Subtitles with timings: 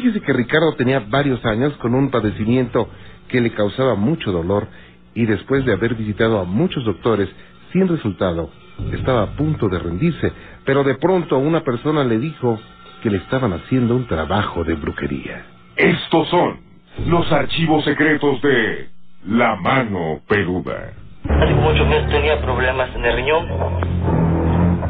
[0.00, 2.88] Fíjese que Ricardo tenía varios años con un padecimiento
[3.28, 4.66] que le causaba mucho dolor
[5.14, 7.28] y después de haber visitado a muchos doctores
[7.70, 8.48] sin resultado,
[8.94, 10.32] estaba a punto de rendirse,
[10.64, 12.58] pero de pronto una persona le dijo
[13.02, 15.44] que le estaban haciendo un trabajo de brujería.
[15.76, 16.60] Estos son
[17.06, 18.88] los archivos secretos de
[19.26, 20.94] La Mano Peluda.
[21.28, 23.48] Hace muchos meses tenía problemas en el riñón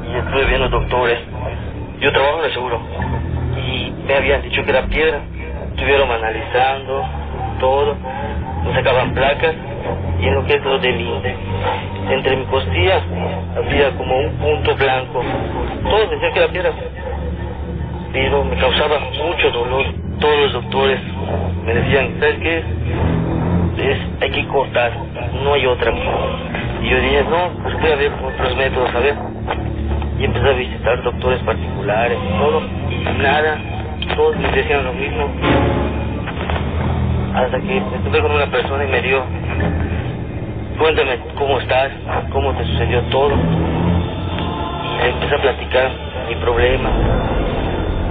[0.07, 1.19] y estuve viendo doctores.
[2.01, 2.81] Yo trabajo en el seguro
[4.11, 5.21] me habían dicho que era piedra.
[5.71, 7.05] Estuvieron analizando
[7.61, 7.97] todo,
[8.65, 9.55] me sacaban placas
[10.21, 11.37] y en lo que es lo del INDE.
[12.11, 13.01] Entre mi costilla
[13.57, 15.23] había como un punto blanco.
[15.85, 16.73] Todos decían que era piedra,
[18.13, 19.87] pero me causaba mucho dolor.
[20.19, 21.01] Todos los doctores
[21.65, 22.65] me decían, ¿sabes qué?
[23.79, 24.93] Es, hay que cortar,
[25.43, 25.93] no hay otra.
[26.83, 29.15] Y yo dije, no, pues voy a ver otros métodos, a ver.
[30.19, 32.61] Y empecé a visitar doctores particulares todo,
[33.23, 33.80] nada,
[34.17, 35.29] todos me decían lo mismo.
[37.35, 39.23] Hasta que estuve con una persona y me dio,
[40.79, 41.91] cuéntame cómo estás,
[42.31, 43.33] cómo te sucedió todo.
[44.85, 45.91] Y empecé a platicar
[46.29, 46.91] mi problema.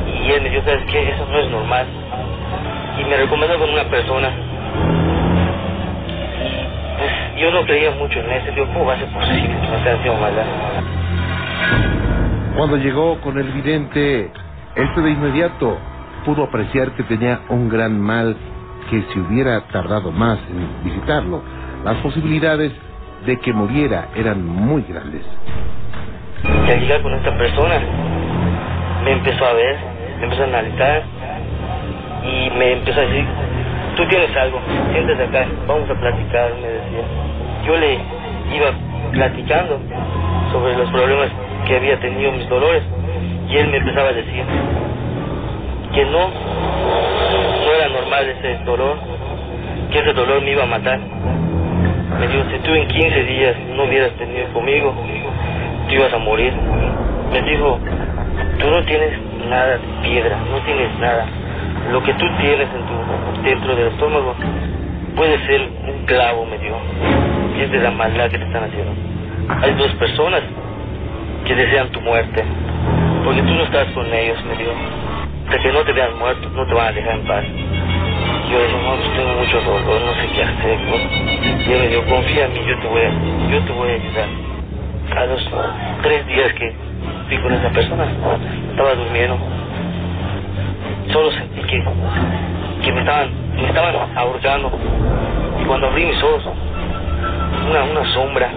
[0.08, 1.10] Y él me dijo, ¿sabes qué?
[1.10, 1.86] Eso no es normal.
[3.00, 4.30] Y me recomendó con una persona.
[7.00, 8.52] Y pues yo no creía mucho en eso.
[8.54, 10.46] Digo, ¿cómo va a ser posible que me haciendo maldad?
[12.56, 14.32] Cuando llegó con el vidente,
[14.76, 15.78] este de inmediato
[16.26, 18.36] pudo apreciar que tenía un gran mal
[18.90, 21.42] que si hubiera tardado más en visitarlo,
[21.84, 22.72] las posibilidades
[23.26, 25.22] de que muriera eran muy grandes.
[26.68, 27.80] Y al llegar con esta persona,
[29.04, 29.78] me empezó a ver,
[30.20, 31.04] me empezó a analizar
[32.24, 33.26] y me empezó a decir,
[33.96, 34.60] tú tienes algo,
[34.92, 37.04] siéntate acá, vamos a platicar, me decía.
[37.66, 37.94] Yo le
[38.56, 38.72] iba
[39.12, 39.80] platicando
[40.52, 41.30] sobre los problemas
[41.68, 42.84] que había tenido mis dolores
[43.50, 44.44] y él me empezaba a decir
[45.94, 48.98] que no, no era normal ese dolor,
[49.92, 51.00] que ese dolor me iba a matar.
[52.20, 54.94] Me dijo, si tú en 15 días no hubieras tenido conmigo,
[55.88, 56.54] tú ibas a morir.
[57.32, 57.80] Me dijo,
[58.60, 59.14] tú no tienes
[59.48, 61.26] nada de piedra, no tienes nada.
[61.92, 64.36] Lo que tú tienes en tu, dentro del estómago
[65.16, 66.78] puede ser un clavo, me dijo.
[67.58, 68.92] Y es de la maldad que te están haciendo.
[69.62, 70.42] Hay dos personas
[71.46, 72.44] que desean tu muerte,
[73.24, 74.72] porque tú no estás con ellos, me dijo.
[75.50, 77.44] Hasta que no te vean muerto, no te van a dejar en paz.
[77.44, 80.80] Yo dije, no, pues tengo mucho dolor, no sé qué hacer.
[80.80, 80.96] ¿no?
[81.66, 83.12] Y él me dijo, confía en mí, yo te voy a,
[83.50, 84.28] yo te voy a ayudar.
[85.18, 85.50] A los
[86.04, 86.72] tres días que
[87.30, 88.06] fui con esa persona,
[88.70, 89.40] estaba durmiendo.
[91.12, 91.84] Solo sentí que,
[92.84, 94.72] que me estaban, me estaban ahorcando.
[95.60, 96.44] Y cuando abrí mis ojos,
[97.68, 98.52] una, una sombra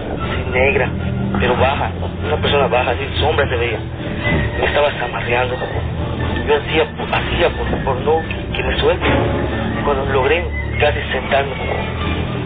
[0.53, 0.91] negra,
[1.39, 1.89] pero baja,
[2.23, 3.79] una persona baja, así sombra se veía.
[4.59, 5.55] Me estaba zamarreando.
[6.47, 8.21] Yo hacía, hacía por, por no
[8.55, 9.05] que, me suelte.
[9.85, 10.43] Cuando logré
[10.79, 11.51] casi sentarme,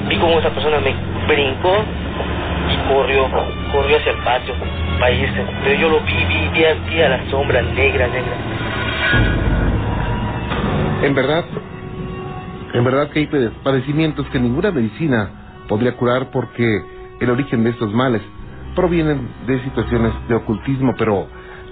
[0.10, 0.94] vi como esa persona me
[1.28, 1.74] brincó
[2.70, 3.28] y corrió,
[3.72, 4.54] corrió hacia el patio
[5.00, 5.46] para irse.
[5.64, 8.34] Pero yo lo vi, vi, vi, vi a la sombra negra, negra.
[11.04, 11.46] En verdad,
[12.74, 15.30] en verdad que hay pade- padecimientos que ninguna medicina
[15.68, 16.82] podría curar porque
[17.20, 18.22] el origen de estos males
[18.76, 21.28] provienen de situaciones de ocultismo, pero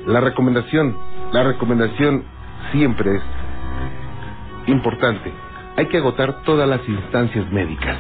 [0.08, 0.96] la recomendación,
[1.36, 2.24] la recomendación
[2.72, 3.22] siempre es
[4.68, 5.34] importante.
[5.76, 7.98] Hay que agotar todas las instancias médicas.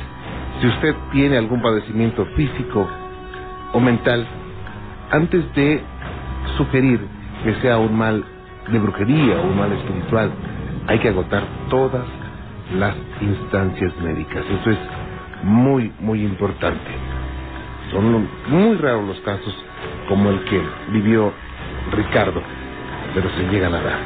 [0.62, 2.88] Si usted tiene algún padecimiento físico
[3.74, 4.26] o mental,
[5.12, 5.82] antes de
[6.56, 7.02] sugerir
[7.44, 8.24] que sea un mal
[8.72, 10.32] de brujería o un mal espiritual,
[10.88, 12.06] hay que agotar todas
[12.74, 14.46] las instancias médicas.
[14.62, 14.80] Eso es
[15.44, 16.90] muy, muy importante.
[17.92, 19.54] Son muy raros los casos
[20.08, 20.62] como el que
[20.94, 21.34] vivió
[21.92, 22.42] Ricardo,
[23.16, 24.00] pero se llegan a dar.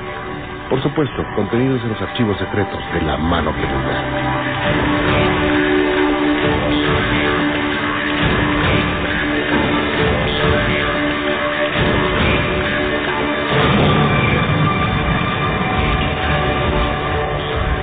[0.69, 5.09] Por supuesto, contenidos en los archivos secretos de la mano peluda.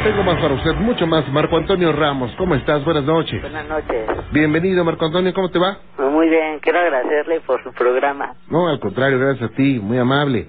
[0.04, 1.28] Tengo más para usted, mucho más.
[1.32, 2.84] Marco Antonio Ramos, ¿cómo estás?
[2.84, 3.42] Buenas noches.
[3.42, 4.08] Buenas noches.
[4.30, 5.78] Bienvenido, Marco Antonio, ¿cómo te va?
[5.98, 8.34] Muy bien, quiero agradecerle por su programa.
[8.48, 10.46] No, al contrario, gracias a ti, muy amable.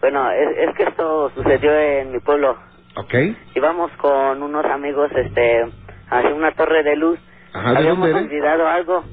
[0.00, 2.56] Bueno, es, es que esto sucedió en mi pueblo.
[2.96, 3.14] ¿Ok?
[3.54, 5.64] Íbamos con unos amigos este,
[6.08, 7.18] hacia una torre de luz.
[7.52, 8.30] Ajá, ¿de Habíamos dónde eres?
[8.30, 9.04] olvidado algo.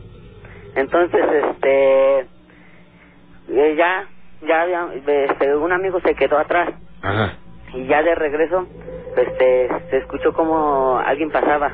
[0.75, 2.19] Entonces, este,
[3.49, 4.05] eh, ya,
[4.47, 6.69] ya había, este, un amigo se quedó atrás.
[7.01, 7.33] Ajá.
[7.73, 8.65] y ya de regreso
[9.15, 11.73] este se escuchó como alguien pasaba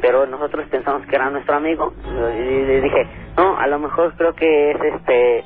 [0.00, 3.06] pero nosotros pensamos que era nuestro amigo y le dije
[3.36, 5.44] no a lo mejor creo que es este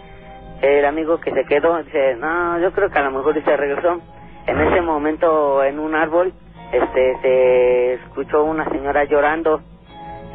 [0.63, 4.01] el amigo que se quedó dice no yo creo que a lo mejor se regresó
[4.47, 6.33] En ese momento, en un árbol,
[6.73, 9.61] este, se escuchó una señora llorando.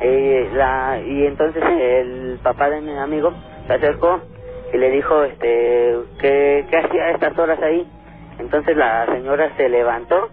[0.02, 3.34] eh, la, y entonces el papá de mi amigo
[3.68, 4.22] se acercó
[4.74, 7.88] y le dijo, este, ¿qué, hacía a estas horas ahí?
[8.40, 10.30] Entonces la señora se levantó,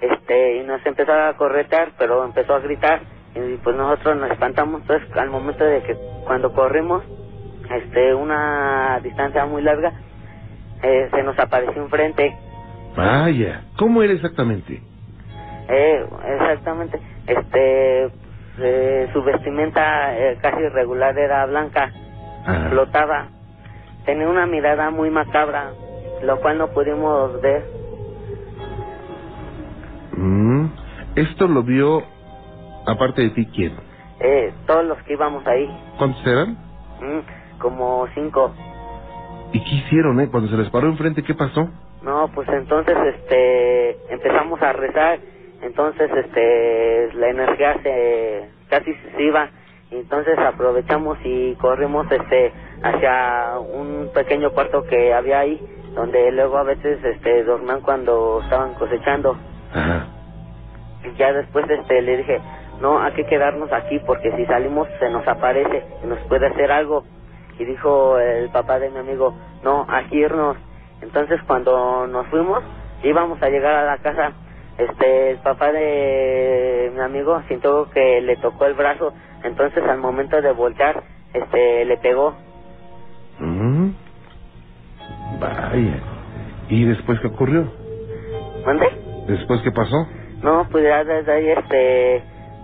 [0.00, 3.00] este, y nos empezó a corretar, pero empezó a gritar,
[3.34, 5.96] y pues nosotros nos espantamos, pues al momento de que
[6.26, 7.04] cuando corrimos,
[7.70, 9.92] este, una distancia muy larga,
[10.82, 12.34] eh, se nos apareció enfrente,
[12.96, 14.80] Vaya, ¿cómo era exactamente?
[15.68, 16.06] eh,
[16.40, 18.04] exactamente, este,
[18.58, 21.90] eh, su vestimenta eh, casi irregular era blanca,
[22.46, 22.68] Ajá.
[22.70, 23.28] flotaba,
[24.04, 25.72] tenía una mirada muy macabra,
[26.22, 27.64] lo cual no pudimos ver.
[30.16, 30.66] Mm,
[31.16, 32.02] Esto lo vio,
[32.86, 33.72] aparte de ti, ¿quién?
[34.20, 35.66] Eh, todos los que íbamos ahí,
[35.98, 36.56] ¿Cuántos eran?
[37.00, 37.20] mm,
[37.64, 38.52] como cinco.
[39.54, 40.28] ¿Y qué hicieron, eh?
[40.30, 41.66] Cuando se les paró enfrente, ¿qué pasó?
[42.02, 45.18] No, pues entonces este empezamos a rezar,
[45.62, 49.48] entonces este la energía se casi se iba,
[49.90, 52.52] entonces aprovechamos y corrimos este
[52.82, 55.58] hacia un pequeño cuarto que había ahí,
[55.94, 59.38] donde luego a veces este dormían cuando estaban cosechando.
[59.72, 60.08] Ajá.
[61.04, 62.40] Y ya después este le dije,
[62.82, 66.70] "No, hay que quedarnos aquí porque si salimos se nos aparece y nos puede hacer
[66.70, 67.04] algo."
[67.58, 70.56] Y dijo el papá de mi amigo, "No, aquí irnos."
[71.02, 72.62] Entonces cuando nos fuimos,
[73.02, 74.32] íbamos a llegar a la casa,
[74.78, 79.12] este, el papá de mi amigo sintió que le tocó el brazo,
[79.44, 81.02] entonces al momento de voltear,
[81.32, 82.34] este, le pegó.
[83.38, 83.90] Mm.
[85.40, 86.00] Vaya.
[86.68, 87.70] ¿Y después qué ocurrió?
[88.64, 88.86] ¿Mande?
[89.28, 90.06] ¿Después qué pasó?
[90.42, 92.22] No, pues ya desde ahí, este,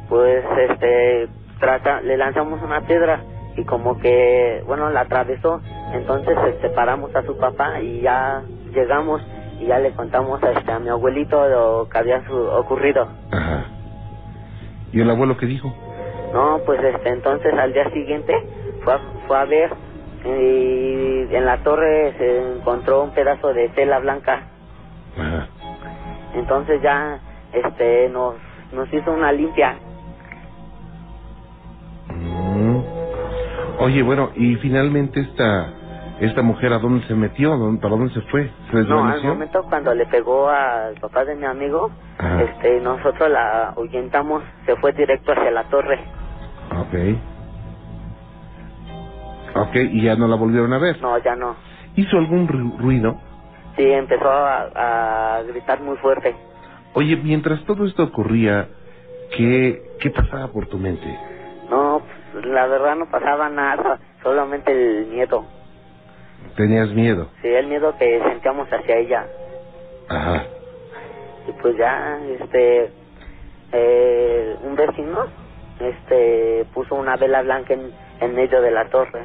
[0.09, 1.29] pues, este,
[1.59, 3.21] trata, le lanzamos una piedra
[3.57, 5.61] y como que, bueno, la atravesó,
[5.93, 8.43] entonces, este, paramos a su papá y ya
[8.73, 9.23] llegamos
[9.59, 13.09] y ya le contamos a, este, a mi abuelito lo que había su- ocurrido.
[13.33, 13.67] Ajá.
[14.93, 15.73] ¿Y el abuelo qué dijo?
[16.33, 18.35] No, pues, este, entonces al día siguiente
[18.85, 19.71] fue a, fue a ver
[20.25, 24.43] y en la torre se encontró un pedazo de tela blanca
[25.19, 25.49] Ajá.
[26.35, 27.19] entonces ya
[27.53, 28.35] este nos
[28.73, 29.77] nos hizo una limpia
[33.81, 35.75] Oye, bueno, y finalmente esta
[36.21, 39.31] esta mujer a dónde se metió, ¿Dónde- para dónde se fue, se no al desvaneció.
[39.31, 42.43] momento cuando le pegó al papá de mi amigo Ajá.
[42.43, 45.99] este nosotros la ahuyentamos se fue directo hacia la torre
[46.79, 46.95] Ok.
[49.57, 51.01] Ok, y ya no la volvieron a ver.
[51.01, 51.57] no ya no
[51.97, 53.19] ¿Hizo algún ru- ruido?
[53.77, 56.37] sí empezó a, a gritar muy fuerte
[56.95, 58.69] Oye, mientras todo esto ocurría,
[59.37, 61.07] ¿qué, qué pasaba por tu mente?
[62.45, 65.45] La verdad no pasaba nada solamente el miedo
[66.57, 67.31] ¿Tenías miedo?
[67.43, 69.27] sí el miedo que sentíamos hacia ella
[70.09, 70.45] Ajá.
[71.49, 72.91] y pues ya este
[73.73, 75.19] eh, un vecino
[75.81, 77.91] este puso una vela blanca en,
[78.21, 79.25] en medio de la torre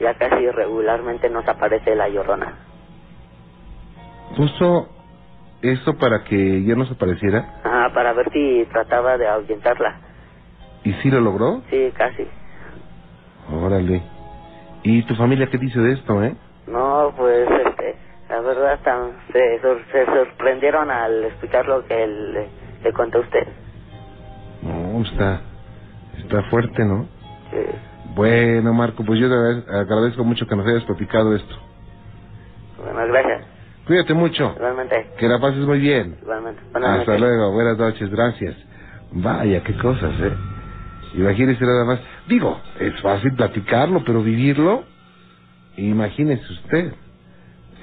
[0.00, 2.58] ya casi regularmente nos aparece la llorona
[4.36, 4.88] ¿Puso
[5.60, 7.60] eso para que ya no se apareciera?
[7.64, 10.00] ah para ver si trataba de ahuyentarla
[10.84, 11.62] ¿Y sí lo logró?
[11.70, 12.26] sí casi
[13.50, 14.02] Órale.
[14.84, 16.36] ¿Y tu familia qué dice de esto, eh?
[16.66, 17.96] no pues este
[18.28, 19.60] la verdad tan, se,
[19.92, 22.48] se sorprendieron al escuchar lo que le,
[22.82, 23.46] le conté a usted
[24.62, 25.40] No, está,
[26.18, 27.08] está fuerte, ¿no?
[27.50, 27.58] Sí.
[28.14, 31.54] Bueno, Marco, pues yo te agrade- agradezco mucho que nos hayas platicado esto.
[32.78, 33.46] bueno gracias
[33.86, 34.54] Cuídate mucho.
[34.56, 36.16] igualmente Que la pases muy bien.
[36.22, 37.20] igualmente Buenas Hasta noches.
[37.20, 37.52] luego.
[37.52, 38.10] Buenas noches.
[38.10, 38.56] Gracias.
[39.10, 40.32] Vaya, qué cosas, ¿eh?
[41.14, 42.00] Imagínese nada más.
[42.28, 44.84] Digo, es fácil platicarlo, pero vivirlo,
[45.76, 46.92] imagínese usted.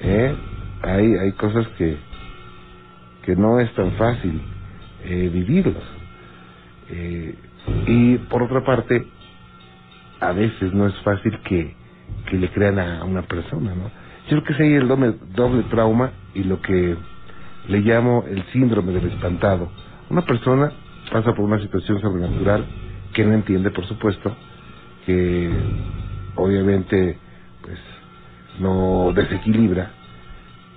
[0.02, 0.34] ¿Eh?
[0.82, 1.96] Hay, hay cosas que,
[3.22, 4.40] que no es tan fácil
[5.04, 5.82] eh, vivirlos.
[6.88, 7.34] Eh,
[7.86, 9.06] y por otra parte,
[10.20, 11.74] a veces no es fácil que,
[12.28, 13.90] que le crean a una persona, ¿no?
[14.28, 16.96] Yo creo que es ahí el doble, doble trauma y lo que
[17.68, 19.70] le llamo el síndrome del espantado.
[20.08, 20.72] Una persona
[21.10, 22.64] pasa por una situación sobrenatural
[23.12, 24.34] que no entiende, por supuesto,
[25.06, 25.50] que
[26.36, 27.18] obviamente
[27.62, 27.78] pues
[28.60, 29.90] lo desequilibra,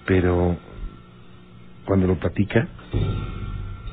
[0.06, 0.58] pero
[1.86, 2.68] cuando lo platica,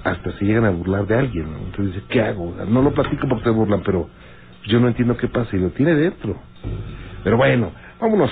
[0.04, 1.58] hasta se llegan a burlar de alguien, ¿no?
[1.58, 2.54] Entonces dice, ¿qué hago?
[2.68, 4.08] No lo platico porque se burlan, pero
[4.66, 6.36] yo no entiendo qué pasa y lo tiene dentro.
[7.24, 8.30] Pero bueno, vámonos,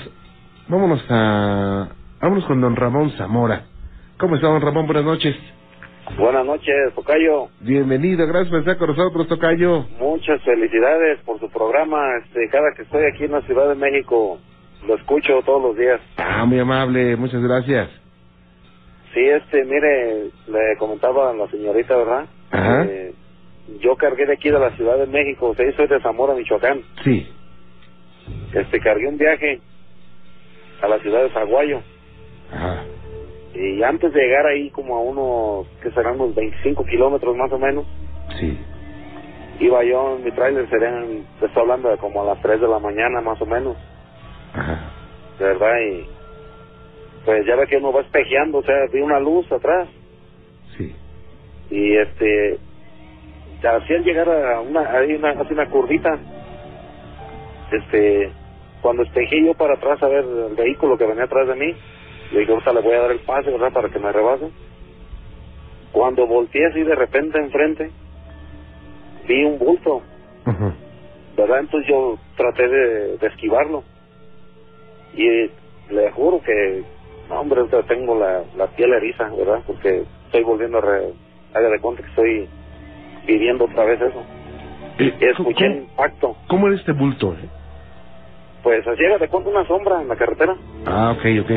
[0.69, 1.89] vámonos a,
[2.21, 3.65] vámonos con don Ramón Zamora.
[4.19, 4.87] ¿Cómo está don Ramón?
[4.87, 5.37] Buenas noches.
[6.17, 7.49] Buenas noches, Tocayo.
[7.61, 9.85] Bienvenido, gracias por estar con nosotros, Tocayo.
[10.01, 11.99] Muchas felicidades por su programa.
[12.25, 14.39] Este, cada que estoy aquí en la Ciudad de México,
[14.87, 16.01] lo escucho todos los días.
[16.17, 17.89] Ah, muy amable, muchas gracias.
[19.13, 22.27] Sí, este, mire, le comentaba a la señorita, ¿verdad?
[22.51, 22.85] Ajá.
[22.85, 23.13] Eh,
[23.81, 26.35] yo cargué de aquí de la Ciudad de México, o sea, yo soy de Zamora,
[26.35, 26.83] Michoacán.
[27.05, 27.27] Sí.
[28.55, 29.61] Este, cargué un viaje
[30.83, 31.81] a la ciudad de Zaguayo.
[32.53, 32.85] Ajá.
[33.61, 37.59] Y antes de llegar ahí, como a unos, que serán unos 25 kilómetros más o
[37.59, 37.85] menos,
[38.39, 38.57] Sí.
[39.59, 42.69] iba yo en mi tráiler, serían, te estoy hablando de como a las 3 de
[42.69, 43.77] la mañana más o menos,
[44.55, 44.93] Ajá.
[45.41, 46.07] de verdad, y
[47.25, 49.89] pues ya ve que uno va espejeando, o sea, vi una luz atrás,
[50.77, 50.95] Sí.
[51.71, 52.59] y este,
[53.69, 56.17] hacían llegar a una, hay una, hace una curvita,
[57.73, 58.31] este,
[58.83, 61.75] cuando espejé yo para atrás a ver el vehículo que venía atrás de mí,
[62.33, 64.51] le dije, ahorita le voy a dar el pase, ¿verdad?, para que me rebase.
[65.93, 67.91] Cuando volteé así de repente enfrente,
[69.27, 70.03] vi un bulto.
[71.37, 71.61] ¿verdad?
[71.61, 73.85] Entonces yo traté de, de esquivarlo.
[75.15, 75.51] Y
[75.93, 76.83] le juro que,
[77.29, 79.61] no, hombre, ahorita tengo la, la piel eriza, ¿verdad?
[79.67, 80.81] Porque estoy volviendo a...
[80.81, 81.13] Re,
[81.55, 82.49] haga de cuenta que estoy
[83.27, 84.23] viviendo otra vez eso.
[84.99, 86.37] Eh, Escuché el ¿cómo, impacto.
[86.49, 87.33] ¿Cómo era este bulto?
[87.35, 87.49] eh?
[88.63, 90.57] Pues así haga de cuenta una sombra en la carretera,
[90.87, 91.51] Ah, ok, ok.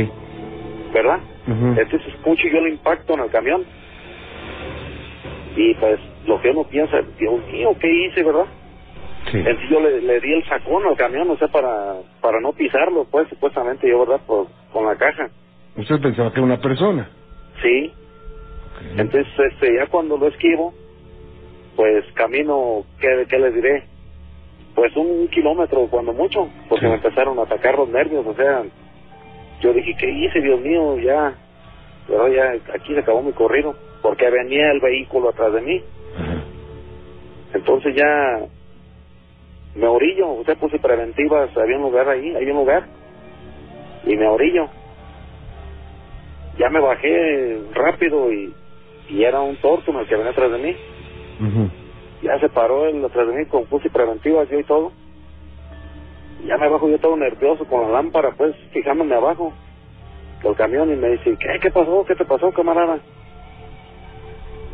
[0.93, 1.19] ¿Verdad?
[1.47, 3.63] Entonces escucho yo el impacto en el camión.
[5.55, 8.45] Y pues lo que uno piensa, Dios mío, ¿qué hice, verdad?
[9.31, 9.37] Sí.
[9.37, 13.05] Entonces yo le, le di el sacón al camión, o sea, para, para no pisarlo,
[13.09, 14.21] pues supuestamente yo, ¿verdad?
[14.25, 15.29] Por, con la caja.
[15.75, 17.09] Usted pensaba que era una persona.
[17.61, 17.91] Sí.
[18.97, 20.73] Entonces, este, ya cuando lo esquivo,
[21.75, 23.83] pues camino, ¿qué, qué les diré?
[24.73, 26.89] Pues un kilómetro, cuando mucho, porque Sí.
[26.89, 28.63] me empezaron a atacar los nervios, o sea,
[29.61, 30.99] yo dije, ¿qué hice, Dios mío?
[30.99, 31.33] Ya,
[32.07, 35.81] pero ya aquí se acabó mi corrido, porque venía el vehículo atrás de mí.
[36.17, 36.43] Ajá.
[37.53, 38.39] Entonces ya
[39.75, 42.85] me orillo, o sea, puse preventivas, había un lugar ahí, hay un lugar,
[44.05, 44.67] y me orillo.
[46.57, 48.53] Ya me bajé rápido y,
[49.09, 50.75] y era un torto el que venía atrás de mí.
[52.21, 54.91] Ya se paró él atrás de mí con puse preventivas yo y todo.
[56.45, 59.53] Ya me bajo yo todo nervioso con la lámpara, pues fijándome abajo
[60.43, 62.03] del camión y me dice, ¿qué, qué pasó?
[62.07, 62.99] ¿Qué te pasó, camarada?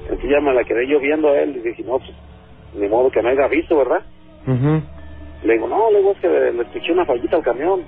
[0.03, 2.13] Entonces ya me la quedé yo viendo a él y dije, no, pues,
[2.75, 4.01] ni modo que me haya visto, ¿verdad?
[5.43, 7.83] Le digo, no, le digo, es que le, le escuché una fallita al camión.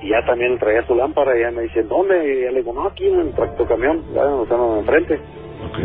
[0.00, 2.16] Y ya también traía su lámpara y ya me dice, ¿dónde?
[2.24, 5.14] Y ya le digo, no, aquí en el tractocamión, ya o sea, no, enfrente.
[5.68, 5.78] Ok.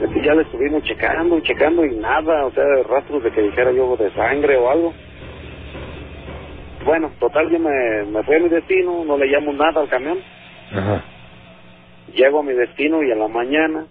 [0.00, 3.70] Entonces ya le estuvimos checando y checando y nada, o sea, rastros de que dijera
[3.72, 4.92] yo de sangre o algo.
[6.84, 10.18] Bueno, total, yo me, me fui a mi destino, no le llamo nada al camión.
[10.72, 11.04] Ajá.
[12.14, 13.86] Llego a mi destino y en la mañana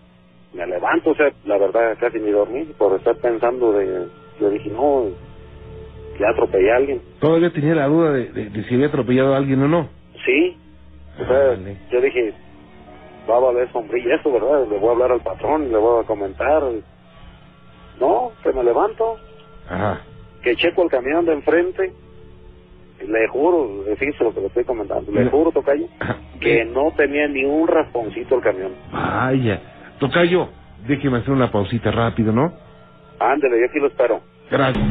[0.53, 4.07] me levanto, o sea, la verdad casi ni dormí por estar pensando de,
[4.39, 5.05] yo dije, no,
[6.19, 7.01] ya atropellé a alguien.
[7.19, 9.89] Todavía tenía la duda de, de- de si había atropellado a alguien o no.
[10.25, 10.57] Sí,
[11.21, 11.55] o sea,
[11.91, 12.33] yo dije,
[13.29, 14.67] va a valer sombrilla esto, ¿verdad?
[14.69, 16.61] Le voy a hablar al patrón, le voy a comentar.
[17.99, 19.17] No, que me levanto,
[19.69, 20.01] Ajá.
[20.43, 21.93] que checo el camión de enfrente,
[23.07, 25.87] le juro, fíjese lo que le estoy comentando, le juro, Tocayo,
[26.39, 28.71] que no tenía ni un rasponcito el camión.
[28.91, 29.61] Vaya.
[29.99, 30.49] Tocayo,
[30.87, 32.53] déjeme hacer una pausita rápido, ¿no?
[33.19, 34.21] Ándele, yo aquí lo espero.
[34.49, 34.83] Gracias.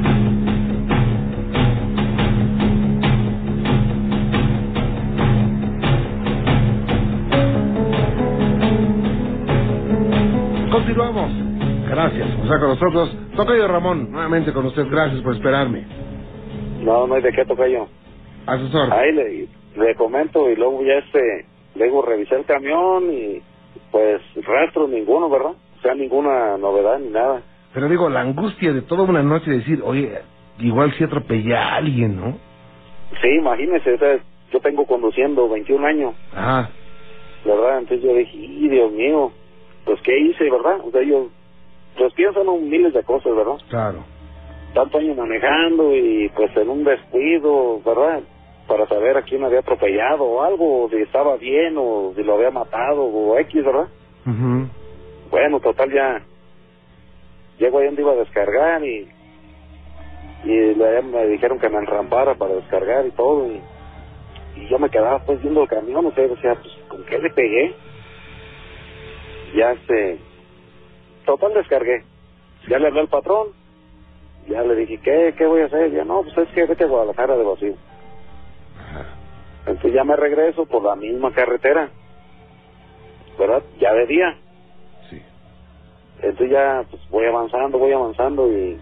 [10.71, 11.31] Continuamos.
[11.91, 12.29] Gracias.
[12.43, 14.87] O sea, con nosotros, Tocayo Ramón, nuevamente con usted.
[14.89, 15.85] Gracias por esperarme.
[16.81, 17.89] No, no hay de qué, Tocayo.
[18.47, 18.99] A sus órdenes.
[18.99, 19.49] Ahí le,
[19.85, 23.43] le comento y luego ya este, luego revisé el camión y
[23.91, 25.53] pues rastro ninguno, ¿verdad?
[25.79, 27.43] O sea, ninguna novedad ni nada.
[27.73, 30.19] Pero digo, la angustia de toda una noche decir, oye,
[30.59, 32.39] igual si atropellé a alguien, ¿no?
[33.23, 34.19] Sí, imagínese, o sea,
[34.53, 36.71] yo tengo conduciendo 21 años, Ajá.
[37.45, 37.79] ¿verdad?
[37.79, 39.33] Entonces yo dije, "Y, Dios mío,
[39.85, 40.79] pues ¿qué hice, verdad?
[40.85, 41.29] O sea, yo,
[41.97, 43.57] pues pienso en miles de cosas, ¿verdad?
[43.69, 44.05] Claro.
[44.75, 48.21] Tanto años manejando y pues en un descuido, ¿verdad?
[48.71, 52.53] Para saber a quién había atropellado o algo, si estaba bien o si lo había
[52.53, 53.89] matado o X, ¿verdad?
[55.29, 56.23] Bueno, total ya,
[57.59, 59.09] llego ahí donde iba a descargar y,
[60.45, 63.61] y le- me dijeron que me enrampara para descargar y todo y,
[64.55, 67.31] y yo me quedaba pues viendo el camión, o sea, decía, pues, ¿con qué le
[67.31, 67.75] pegué?
[69.57, 70.19] Ya este,
[71.27, 72.05] total descargué,
[72.69, 73.49] ya le hablé al patrón,
[74.49, 75.91] ya le dije, ¿qué, qué voy a hacer?
[75.91, 77.75] Ya no, pues es que vete a Guadalajara de vacío.
[79.71, 81.91] Entonces ya me regreso por la misma carretera,
[83.39, 83.63] ¿verdad?
[83.79, 84.37] Ya de día.
[85.09, 85.23] Sí.
[86.23, 88.79] Entonces ya pues voy avanzando, voy avanzando y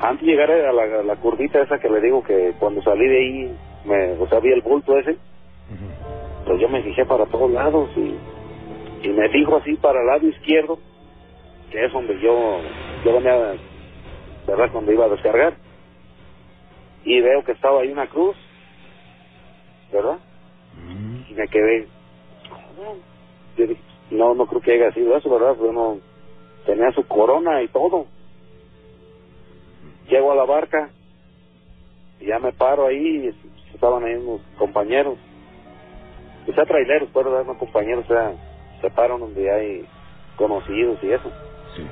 [0.00, 3.06] antes de llegar a la, a la curvita esa que le digo que cuando salí
[3.06, 6.46] de ahí, me, o sea, vi el bulto ese, Ujú.
[6.46, 8.16] pues yo me fijé para todos lados y
[9.02, 10.78] y me fijo así para el lado izquierdo,
[11.70, 12.58] que es donde yo,
[13.04, 13.54] yo venía,
[14.46, 14.70] ¿verdad?
[14.70, 15.54] Cuando iba a descargar.
[17.04, 18.36] Y veo que estaba ahí una cruz,
[19.92, 20.18] ¿verdad?
[21.28, 21.86] Y me quedé,
[23.56, 23.80] yo dije,
[24.10, 25.54] no, no creo que haya sido eso, ¿verdad?
[25.56, 25.98] Pues no,
[26.66, 28.06] tenía su corona y todo.
[30.08, 30.90] Llego a la barca
[32.20, 35.18] y ya me paro ahí y estaban ahí unos compañeros.
[36.48, 37.44] O sea, traileros, pues, ¿verdad?
[37.44, 38.32] No compañeros, o sea,
[38.80, 39.86] se paran donde hay
[40.36, 41.30] conocidos y eso.
[41.76, 41.86] Sí.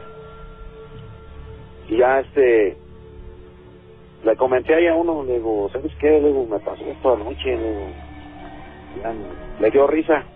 [1.89, 2.77] Y ya este,
[4.29, 6.09] le comenté ahí a uno, le digo, ¿sabes qué?
[6.09, 7.95] Le digo, me pasó esto anoche, le digo,
[8.97, 10.27] ya me- le dio risa.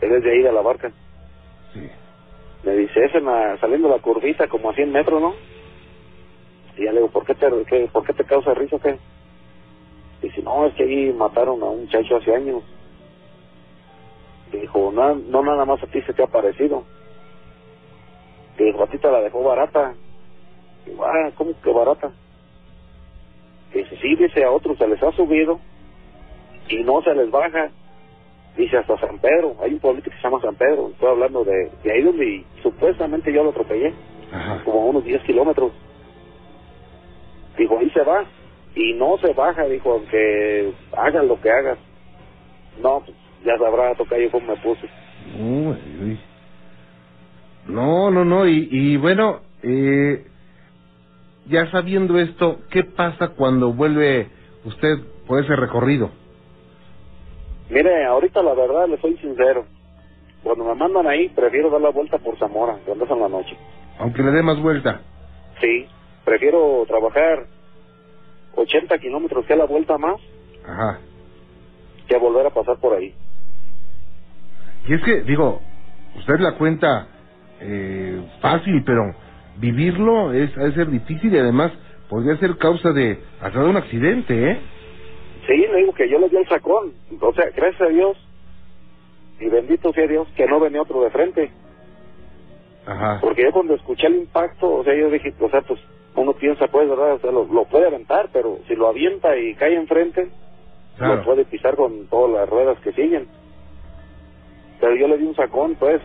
[0.00, 0.92] Él es de ahí de la barca.
[1.72, 1.90] Sí.
[2.62, 5.34] Me dice, es en la- saliendo la curvita como a 100 metros, ¿no?
[6.76, 8.98] Y ya le digo, ¿por qué te, qué, ¿por qué te causa risa o qué?
[10.22, 12.62] Dice, no, es que ahí mataron a un muchacho hace años.
[14.52, 16.84] Dijo, no, no nada más a ti se te ha parecido.
[18.58, 19.94] Dijo, a ti te la dejó barata.
[20.86, 22.12] Digo, ah, ¿cómo que barata?
[23.74, 25.60] Dice, sí, dice, a otros se les ha subido
[26.68, 27.68] y no se les baja.
[28.56, 31.70] Dice, hasta San Pedro, hay un pueblito que se llama San Pedro, estoy hablando de,
[31.84, 33.92] de ahí donde supuestamente yo lo atropellé,
[34.32, 34.62] Ajá.
[34.64, 35.72] como a unos 10 kilómetros.
[37.56, 38.24] Dijo, ahí se va,
[38.74, 41.78] y no se baja, dijo, aunque hagas lo que hagas.
[42.82, 44.88] No, pues ya sabrá tocar yo cómo me puse.
[45.38, 46.20] Uy, uy.
[47.66, 50.24] No, no, no, y, y bueno, eh,
[51.48, 54.28] ya sabiendo esto, ¿qué pasa cuando vuelve
[54.64, 56.10] usted por ese recorrido?
[57.70, 59.66] Mire, ahorita la verdad, le soy sincero.
[60.42, 63.56] Cuando me mandan ahí, prefiero dar la vuelta por Zamora, cuando es en la noche.
[63.98, 65.00] Aunque le dé más vuelta.
[65.60, 65.86] Sí,
[66.24, 67.46] prefiero trabajar
[68.54, 70.20] 80 kilómetros que a la vuelta más
[70.66, 71.00] Ajá.
[72.06, 73.14] que volver a pasar por ahí.
[74.86, 75.60] Y es que, digo,
[76.16, 77.08] usted la cuenta
[77.60, 79.14] eh, fácil, pero
[79.58, 81.72] vivirlo es, ha de ser difícil y además
[82.08, 84.58] podría ser causa de hasta de un accidente, ¿eh?
[85.46, 86.92] Sí, le digo que yo le di el sacón.
[87.20, 88.16] O sea, gracias a Dios
[89.40, 91.50] y bendito sea Dios que no venía otro de frente.
[92.86, 93.18] Ajá.
[93.20, 95.80] Porque yo cuando escuché el impacto, o sea, yo dije, o sea, pues
[96.16, 97.14] uno piensa, pues, ¿verdad?
[97.14, 100.28] O sea, lo, lo puede aventar, pero si lo avienta y cae enfrente,
[100.96, 101.16] Claro.
[101.16, 103.28] lo puede pisar con todas las ruedas que siguen.
[104.80, 106.00] Pero yo le di un sacón, pues,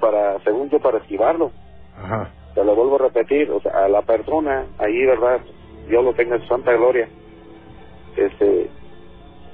[0.00, 1.50] para, según yo, para esquivarlo.
[1.96, 2.30] Ajá.
[2.54, 5.40] Te lo vuelvo a repetir, o sea, a la persona, ahí, ¿verdad?
[5.88, 7.08] Dios lo tenga en su santa gloria.
[8.16, 8.70] Este,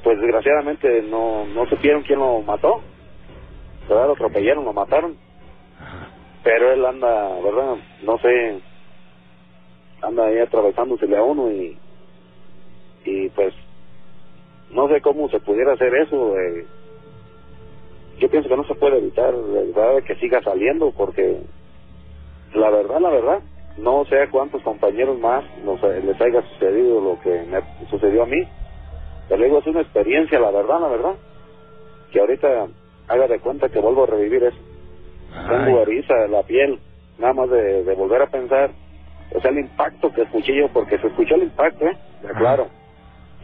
[0.05, 2.81] pues desgraciadamente no, no supieron quién lo mató.
[3.89, 4.07] ¿Verdad?
[4.07, 5.17] Lo atropellaron, lo mataron.
[6.45, 7.77] Pero él anda, ¿verdad?
[8.03, 8.61] No sé,
[10.03, 11.77] anda ahí atravesándosele a uno y,
[13.05, 13.55] y pues,
[14.71, 16.39] no sé cómo se pudiera hacer eso.
[16.39, 16.67] eh.
[18.19, 20.03] Yo pienso que no se puede evitar, ¿verdad?
[20.07, 21.41] Que siga saliendo porque
[22.55, 23.41] la verdad, la verdad,
[23.79, 28.25] no sé a cuántos compañeros más nos, eh, les haya sucedido lo que me sucedió
[28.25, 28.47] a mí.
[29.29, 31.15] Pero digo, es una experiencia, la verdad, la verdad,
[32.13, 32.67] que ahorita
[33.09, 34.59] haga de cuenta que vuelvo a revivir eso.
[35.49, 35.83] Tengo Ay.
[35.83, 36.79] eriza en la piel,
[37.19, 38.71] nada más de, de volver a pensar.
[39.33, 41.97] O sea, el impacto que escuché yo, porque se escuchó el impacto, ¿eh?
[42.37, 42.67] Claro.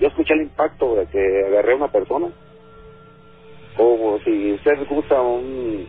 [0.00, 2.28] Yo escuché el impacto de que agarré a una persona.
[3.78, 5.86] O si usted gusta un,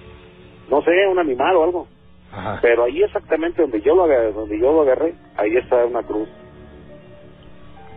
[0.70, 1.88] no sé, un animal o algo.
[2.32, 2.60] Ajá.
[2.62, 6.28] Pero ahí exactamente donde yo lo agarré, donde yo lo agarré, ahí está una cruz.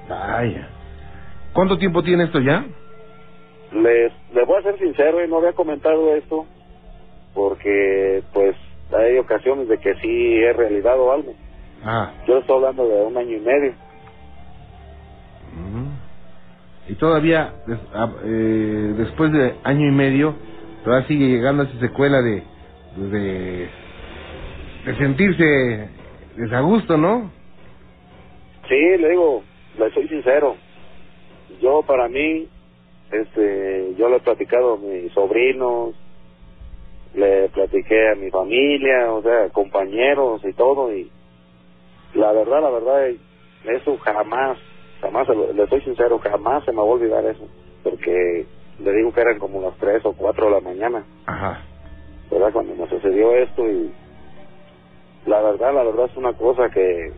[0.09, 0.69] Vaya.
[1.53, 2.65] ¿Cuánto tiempo tiene esto ya?
[3.73, 6.47] Les, les voy a ser sincero, y no había comentado esto
[7.35, 8.57] porque pues
[8.97, 11.35] hay ocasiones de que sí he realizado algo.
[11.85, 12.13] Ah.
[12.27, 13.73] Yo estoy hablando de un año y medio.
[15.55, 16.91] Mm.
[16.91, 17.55] Y todavía,
[17.95, 20.35] ah, eh, después de año y medio,
[20.85, 22.43] todavía sigue llegando esa secuela de,
[22.97, 23.69] de,
[24.85, 25.89] de sentirse
[26.37, 27.31] desagusto, ¿no?
[28.69, 29.43] Sí, le digo,
[29.79, 30.57] le soy sincero.
[31.61, 32.49] Yo para mí,
[33.11, 35.95] este, yo le he platicado a mis sobrinos,
[37.15, 41.11] le platiqué a mi familia, o sea, compañeros y todo, y
[42.15, 43.09] la verdad, la verdad,
[43.65, 44.59] eso jamás,
[45.01, 47.49] jamás, le soy sincero, jamás se me va a olvidar eso,
[47.83, 48.47] porque
[48.79, 51.63] le digo que eran como las 3 o 4 de la mañana, Ajá.
[52.31, 52.53] ¿verdad?
[52.53, 53.93] Cuando me sucedió esto y
[55.27, 57.13] la verdad, la verdad es una cosa que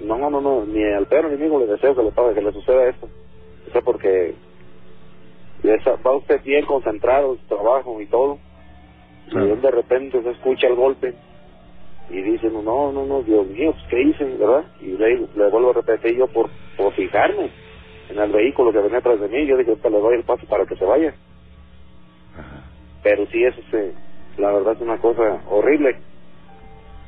[0.00, 2.52] no, no, no, ni al perro ni amigo le deseo que le pase, que le
[2.52, 3.08] suceda esto.
[3.68, 4.34] O sea, porque
[6.06, 8.38] va usted bien concentrado en su trabajo y todo,
[9.30, 9.46] Claro.
[9.46, 11.14] y él de repente se escucha el golpe
[12.10, 14.64] y dice, no, no, no, no, Dios mío, pues, ¿qué hice, verdad?
[14.82, 17.50] Y le, le vuelvo a repetir yo por, por fijarme
[18.10, 20.46] en el vehículo que venía atrás de mí, yo dije, ahorita le doy el paso
[20.46, 21.14] para que se vaya.
[23.02, 23.94] pero sí es, este,
[24.36, 25.96] la verdad es una cosa horrible,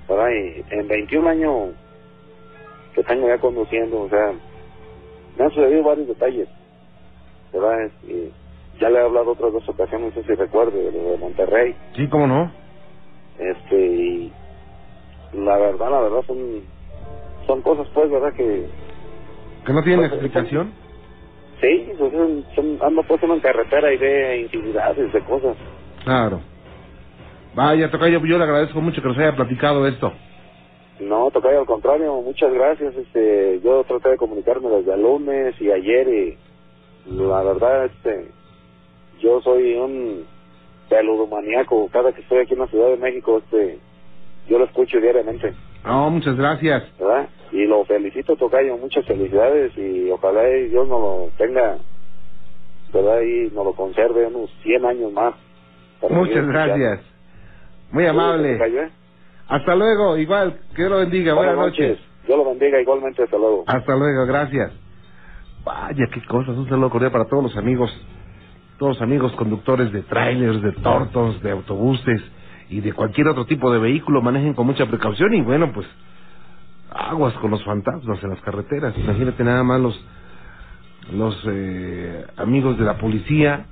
[0.09, 0.29] ¿verdad?
[0.31, 1.71] Y en 21 años
[2.95, 4.33] que tengo ya conduciendo, o sea,
[5.37, 6.49] me han sucedido varios detalles,
[7.53, 7.91] ¿verdad?
[8.07, 8.33] Y
[8.81, 12.07] ya le he hablado otras dos ocasiones, no sé si recuerde, de de Monterrey, Sí,
[12.09, 12.51] ¿cómo no?
[13.39, 14.33] este, y
[15.35, 16.63] la verdad, la verdad son,
[17.47, 18.33] son cosas pues, ¿verdad?
[18.35, 18.67] Que
[19.67, 20.73] ¿Que no tiene explicación?
[21.61, 25.57] sí, pues, son, son, ando pues en carretera y ve intimidades de cosas.
[26.05, 26.41] Claro.
[27.57, 30.13] Vaya, Tocayo, yo le agradezco mucho que nos haya platicado esto.
[31.01, 32.95] No, tocayo, al contrario, muchas gracias.
[32.95, 36.39] Este, yo traté de comunicarme desde el lunes y ayer y
[37.07, 38.29] la verdad, este,
[39.21, 40.27] yo soy un
[40.91, 41.89] peludomaniaco.
[41.91, 43.79] Cada que estoy aquí en la Ciudad de México, este,
[44.49, 46.85] yo lo escucho diariamente, No, muchas gracias.
[46.99, 47.29] ¿verdad?
[47.53, 51.79] Y lo felicito, tocayo, muchas felicidades y ojalá Dios nos lo tenga,
[52.93, 53.21] ¿verdad?
[53.23, 55.35] Y nos lo conserve unos 100 años más.
[56.11, 57.16] Muchas gracias.
[57.93, 58.91] Muy Cuídate, amable.
[59.49, 61.35] Hasta luego, igual, que Dios lo bendiga.
[61.35, 61.99] Buenas noches.
[62.27, 63.65] Dios lo bendiga igualmente, hasta luego.
[63.67, 64.73] Hasta luego, gracias.
[65.65, 66.57] Vaya, qué cosas.
[66.57, 67.91] Un saludo cordial para todos los amigos,
[68.79, 72.23] todos los amigos conductores de trailers, de tortos, de autobuses
[72.71, 74.21] y de cualquier otro tipo de vehículo.
[74.21, 75.87] Manejen con mucha precaución y bueno, pues
[76.91, 78.97] aguas con los fantasmas en las carreteras.
[78.99, 80.05] Imagínate nada más los,
[81.13, 83.67] los eh, amigos de la policía,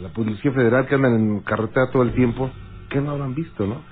[0.00, 2.50] la Policía Federal que andan en carretera todo el tiempo.
[2.94, 3.82] Que no habrán visto, no?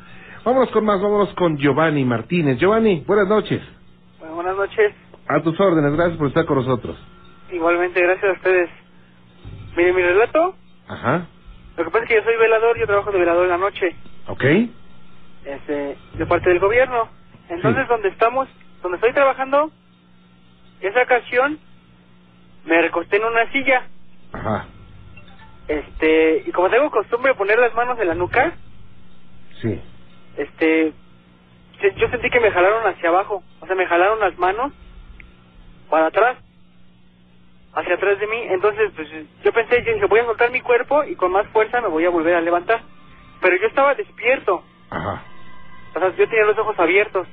[0.44, 2.56] Vámonos con más, vámonos con Giovanni Martínez.
[2.58, 3.60] Giovanni, buenas noches.
[4.20, 4.94] Bueno, buenas noches.
[5.28, 6.96] A tus órdenes, gracias por estar con nosotros.
[7.50, 8.70] Igualmente, gracias a ustedes.
[9.76, 10.54] Mire, mi relato,
[10.88, 11.26] Ajá,
[11.76, 13.94] lo que pasa es que yo soy velador, yo trabajo de velador en la noche,
[14.28, 14.44] ok.
[15.44, 17.08] este, de parte del gobierno.
[17.48, 17.88] Entonces, Sí.
[17.88, 18.48] donde estamos,
[18.82, 19.70] donde estoy trabajando,
[20.80, 21.58] esa ocasión,
[22.66, 23.82] me recosté en una silla,
[24.32, 24.66] Ajá,
[25.68, 28.54] este, y como tengo costumbre de poner las manos en la nuca,
[29.62, 29.80] sí.
[30.36, 30.92] este,
[31.96, 34.72] yo sentí que me jalaron hacia abajo, o sea, me jalaron las manos
[35.88, 36.36] para atrás,
[37.74, 39.08] hacia atrás de mí, entonces, pues,
[39.42, 42.04] yo pensé, yo dije, voy a soltar mi cuerpo y con más fuerza me voy
[42.04, 42.82] a volver a levantar,
[43.40, 45.22] pero yo estaba despierto, Ajá,
[45.94, 47.26] o sea, yo tenía los ojos abiertos,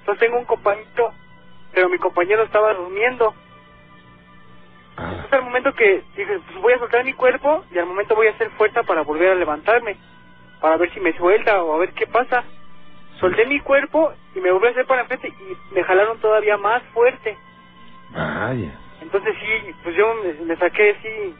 [0.00, 1.12] entonces tengo un compañero,
[1.72, 3.34] pero mi compañero estaba durmiendo,
[4.96, 5.10] ajá.
[5.10, 8.26] entonces al momento que dije, pues voy a soltar mi cuerpo y al momento voy
[8.28, 9.96] a hacer fuerza para volver a levantarme,
[10.60, 12.44] para ver si me suelta o a ver qué pasa.
[13.18, 16.82] Solté mi cuerpo y me volví a hacer para enfrente y me jalaron todavía más
[16.94, 17.36] fuerte.
[18.10, 18.78] Vaya.
[19.02, 21.34] Entonces sí, pues yo me, me saqué, sí,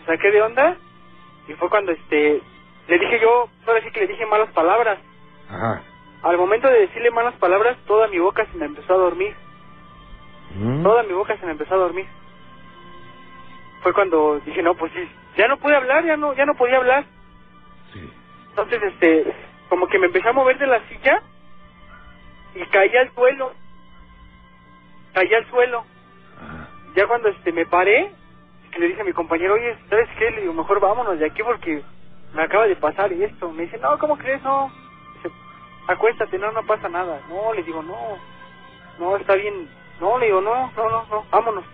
[0.00, 0.76] me saqué de onda
[1.48, 2.40] y fue cuando este,
[2.88, 4.98] le dije yo, ahora sí que le dije malas palabras.
[5.48, 5.82] Ajá.
[6.22, 9.34] Al momento de decirle malas palabras, toda mi boca se me empezó a dormir.
[10.54, 10.82] Mm.
[10.82, 12.06] Toda mi boca se me empezó a dormir.
[13.82, 16.76] Fue cuando dije, no, pues sí, ya no pude hablar, ya no, ya no podía
[16.76, 17.04] hablar.
[17.92, 18.08] Sí.
[18.52, 19.34] Entonces, este,
[19.70, 21.22] como que me empecé a mover de la silla
[22.54, 23.52] y caí al suelo.
[25.14, 25.84] Caí al suelo.
[26.38, 26.68] Ajá.
[26.94, 28.12] Ya cuando este me paré,
[28.70, 30.30] que le dije a mi compañero, oye, ¿sabes qué?
[30.30, 31.82] Le digo, mejor vámonos de aquí porque
[32.34, 33.50] me acaba de pasar esto.
[33.50, 34.42] Me dice, no, ¿cómo crees?
[34.42, 34.70] No.
[35.14, 35.34] Dice,
[35.88, 37.22] acuéstate, no, no pasa nada.
[37.30, 38.18] No, le digo, no,
[38.98, 39.68] no, está bien.
[39.98, 41.64] No, le digo, no, no, no, no, vámonos.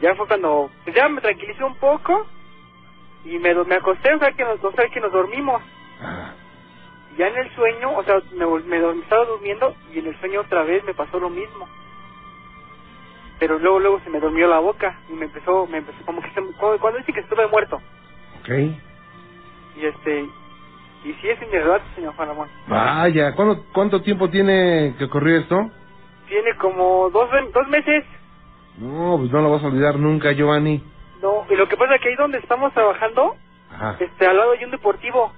[0.00, 2.26] Ya fue cuando, pues ya me tranquilicé un poco
[3.24, 5.62] y me, me acosté, o sea, que nos, o sea, que nos dormimos.
[6.00, 6.34] Ajá.
[7.16, 10.40] Ya en el sueño, o sea, me, me, me estaba durmiendo y en el sueño
[10.40, 11.68] otra vez me pasó lo mismo.
[13.38, 16.28] Pero luego, luego se me durmió la boca y me empezó, me empezó como que
[16.30, 17.80] se, como cuando dice que estuve muerto.
[18.40, 18.48] Ok.
[19.76, 20.28] Y este,
[21.04, 22.48] y sí es verdad, señor Juan Ramón.
[22.66, 25.70] Vaya, ¿cuánto, ¿cuánto tiempo tiene que ocurrir esto?
[26.28, 28.04] Tiene como dos, dos meses.
[28.78, 30.82] No, pues no lo vas a olvidar nunca, Giovanni.
[31.24, 33.34] No, y lo que pasa es que ahí donde estamos trabajando,
[33.72, 33.96] Ajá.
[33.98, 35.32] este, al lado hay un deportivo.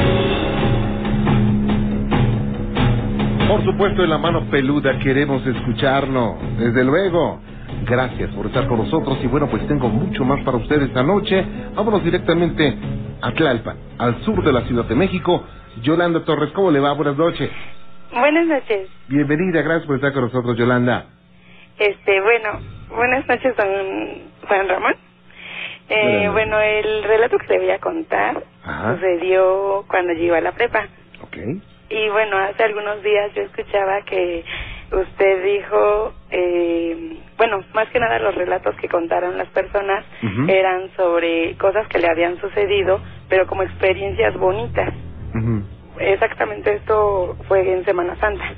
[3.47, 6.35] Por supuesto, en la mano peluda queremos escucharnos.
[6.57, 7.39] Desde luego.
[7.85, 11.45] Gracias por estar con nosotros y bueno, pues tengo mucho más para ustedes esta noche.
[11.75, 12.75] Vámonos directamente
[13.21, 15.43] a Tlalpan, al sur de la Ciudad de México.
[15.83, 16.91] Yolanda Torres, ¿cómo le va?
[16.93, 17.49] Buenas noches.
[18.11, 18.89] Buenas noches.
[19.07, 21.05] Bienvenida, gracias por estar con nosotros, Yolanda.
[21.79, 22.59] Este, bueno,
[22.89, 23.67] buenas noches, don
[24.47, 24.95] Juan Ramón.
[25.89, 28.95] Eh, bueno, el relato que le voy a contar Ajá.
[28.95, 30.87] sucedió cuando yo iba a la prepa.
[31.21, 31.37] Ok.
[31.89, 34.43] Y bueno, hace algunos días yo escuchaba que
[34.91, 40.03] usted dijo, eh, bueno, más que nada los relatos que contaron las personas
[40.49, 44.93] eran sobre cosas que le habían sucedido, pero como experiencias bonitas.
[45.99, 48.53] Exactamente esto fue en Semana Santa.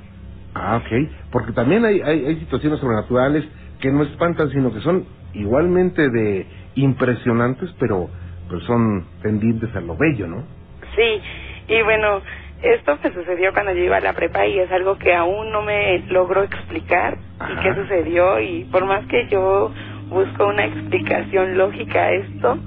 [0.55, 1.09] Ah, ok.
[1.31, 3.45] Porque también hay, hay, hay situaciones sobrenaturales
[3.79, 8.09] que no espantan, sino que son igualmente de impresionantes, pero,
[8.47, 10.43] pero son tendientes a lo bello, ¿no?
[10.95, 11.21] Sí,
[11.67, 12.21] y bueno,
[12.61, 15.61] esto me sucedió cuando yo iba a la prepa y es algo que aún no
[15.61, 17.53] me logro explicar Ajá.
[17.53, 19.71] y qué sucedió y por más que yo
[20.09, 22.57] busco una explicación lógica a esto,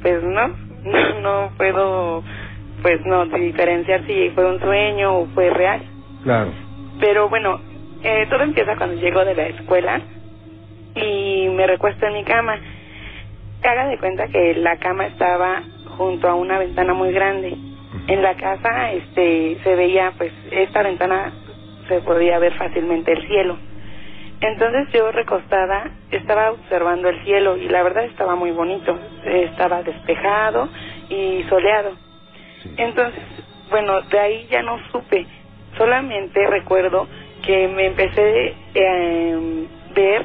[0.00, 0.48] pues no,
[0.84, 2.22] no, no puedo,
[2.82, 5.82] pues no diferenciar si fue un sueño o fue real.
[6.22, 6.63] Claro.
[7.00, 7.60] Pero bueno,
[8.02, 10.00] eh, todo empieza cuando llego de la escuela
[10.94, 12.58] y me recuesto en mi cama.
[13.62, 15.62] Haga de cuenta que la cama estaba
[15.96, 17.56] junto a una ventana muy grande.
[18.06, 21.32] En la casa este se veía pues esta ventana
[21.88, 23.56] se podía ver fácilmente el cielo.
[24.40, 30.68] Entonces yo recostada estaba observando el cielo y la verdad estaba muy bonito, estaba despejado
[31.08, 31.92] y soleado.
[32.76, 33.22] Entonces,
[33.70, 35.26] bueno, de ahí ya no supe,
[35.76, 37.06] solamente recuerdo
[37.44, 40.24] que me empecé a eh, ver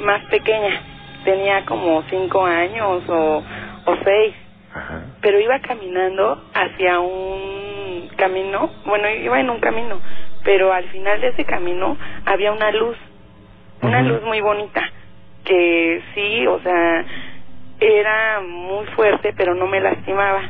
[0.00, 0.80] más pequeña,
[1.24, 3.42] tenía como cinco años o,
[3.86, 4.34] o seis,
[4.74, 5.02] Ajá.
[5.20, 10.00] pero iba caminando hacia un camino, bueno, iba en un camino,
[10.44, 12.96] pero al final de ese camino había una luz,
[13.82, 14.82] una luz muy bonita,
[15.44, 17.04] que sí, o sea,
[17.80, 20.42] era muy fuerte, pero no me lastimaba.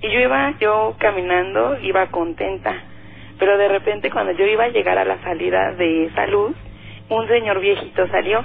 [0.00, 2.74] Y yo iba, yo caminando, iba contenta,
[3.42, 6.54] pero de repente cuando yo iba a llegar a la salida de esa luz,
[7.08, 8.44] un señor viejito salió.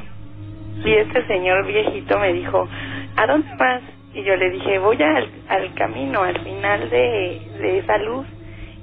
[0.84, 2.68] Y este señor viejito me dijo,
[3.16, 3.84] ¿a dónde vas?
[4.16, 8.26] Y yo le dije, voy al, al camino, al final de, de esa luz.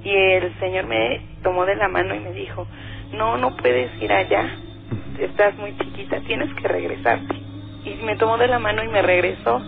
[0.05, 2.65] Y el señor me tomó de la mano y me dijo,
[3.13, 4.57] no, no puedes ir allá,
[5.19, 7.35] estás muy chiquita, tienes que regresarte.
[7.85, 9.61] Y me tomó de la mano y me regresó.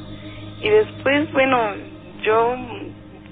[0.63, 1.73] Y después, bueno,
[2.23, 2.55] yo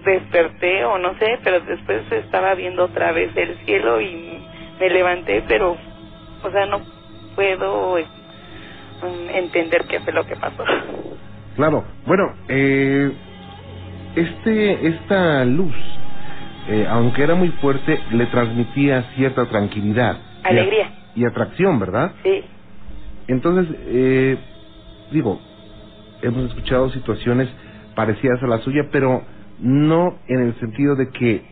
[0.04, 4.46] desperté o no sé, pero después estaba viendo otra vez el cielo y
[4.80, 5.72] me levanté, pero,
[6.42, 6.82] o sea, no
[7.34, 8.06] puedo eh,
[9.02, 10.64] mm, entender qué fue lo que pasó.
[11.56, 11.84] Claro.
[12.06, 13.12] Bueno, eh,
[14.16, 15.74] este, esta luz,
[16.68, 20.18] eh, aunque era muy fuerte, le transmitía cierta tranquilidad.
[20.44, 20.90] y a- Alegría.
[21.14, 22.12] Y, atracción, ¿verdad?
[22.24, 22.44] Sí,
[23.28, 24.36] Entonces, eh,
[25.10, 25.40] digo,
[26.22, 27.48] hemos escuchado situaciones
[27.94, 29.24] parecidas a la suya, pero
[29.60, 31.42] no en el sentido de que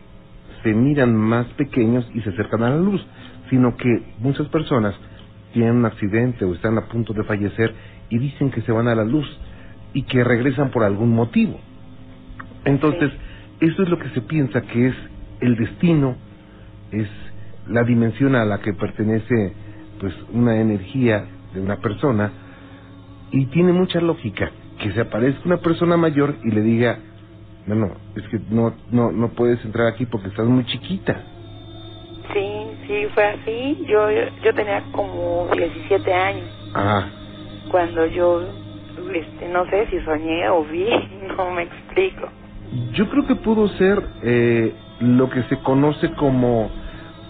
[0.63, 3.05] se miran más pequeños y se acercan a la luz,
[3.51, 4.95] sino que muchas personas
[5.53, 7.75] tienen un accidente o están a punto de fallecer
[8.09, 9.27] y dicen que se van a la luz
[9.93, 11.59] y que regresan por algún motivo.
[12.65, 13.11] Entonces,
[13.61, 14.95] eso es lo que se piensa que es
[15.41, 16.17] el destino,
[16.91, 17.09] es
[17.69, 19.55] la dimensión a la que pertenece
[20.01, 22.31] pues una energía de una persona
[23.31, 26.99] y tiene mucha lógica que se aparezca una persona mayor y le diga
[27.67, 31.23] no no es que no no no puedes entrar aquí porque estás muy chiquita
[32.33, 32.49] sí,
[32.87, 33.85] sí, fue así.
[33.89, 34.09] Yo,
[34.43, 37.07] yo tenía como 17 años ah
[37.71, 38.43] cuando yo,
[39.15, 40.87] este, no sé si soñé o vi,
[41.37, 42.29] no me explico.
[42.93, 46.71] yo creo que pudo ser eh, lo que se conoce como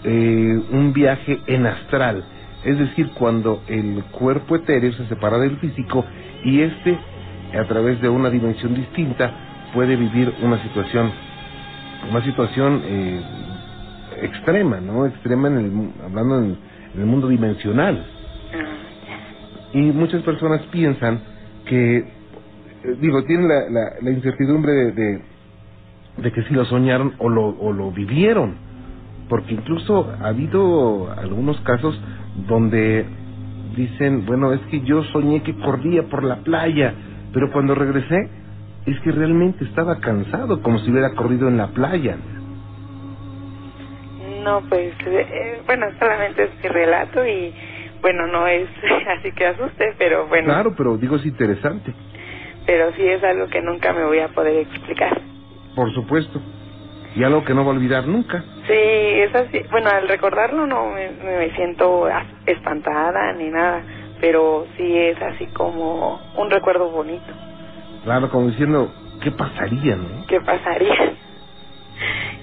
[0.03, 2.23] eh, un viaje en astral
[2.65, 6.05] es decir cuando el cuerpo etéreo se separa del físico
[6.43, 6.97] y este
[7.57, 11.11] a través de una dimensión distinta puede vivir una situación
[12.09, 13.21] una situación eh,
[14.21, 15.71] extrema no extrema en el
[16.05, 16.57] hablando en,
[16.95, 18.05] en el mundo dimensional.
[19.73, 21.19] Y muchas personas piensan
[21.65, 22.05] que eh,
[23.01, 25.21] digo tienen la, la, la incertidumbre de, de
[26.17, 28.55] de que si lo soñaron o lo o lo vivieron.
[29.29, 31.99] Porque incluso ha habido algunos casos
[32.47, 33.05] donde
[33.75, 36.93] dicen, bueno, es que yo soñé que corría por la playa,
[37.33, 38.29] pero cuando regresé
[38.85, 42.17] es que realmente estaba cansado, como si hubiera corrido en la playa.
[44.43, 47.53] No, pues, eh, bueno, solamente es mi relato y,
[48.01, 48.67] bueno, no es
[49.17, 50.47] así que asuste, pero bueno.
[50.47, 51.93] Claro, pero digo, es interesante.
[52.65, 55.21] Pero sí es algo que nunca me voy a poder explicar.
[55.75, 56.41] Por supuesto.
[57.15, 58.43] Y algo que no va a olvidar nunca.
[58.67, 59.61] Sí, es así.
[59.69, 62.07] Bueno, al recordarlo no me, me siento
[62.45, 63.81] espantada ni nada,
[64.19, 67.33] pero sí es así como un recuerdo bonito.
[68.03, 70.25] Claro, como diciendo, ¿qué pasaría, no?
[70.27, 71.13] ¿Qué pasaría?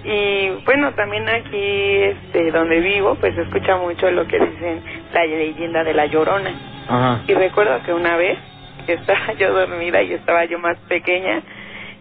[0.04, 5.26] Y bueno, también aquí, este, donde vivo, pues se escucha mucho lo que dicen la
[5.26, 6.50] leyenda de la llorona.
[6.88, 7.22] Ajá.
[7.28, 8.38] Y recuerdo que una vez
[8.86, 11.42] que estaba yo dormida y estaba yo más pequeña,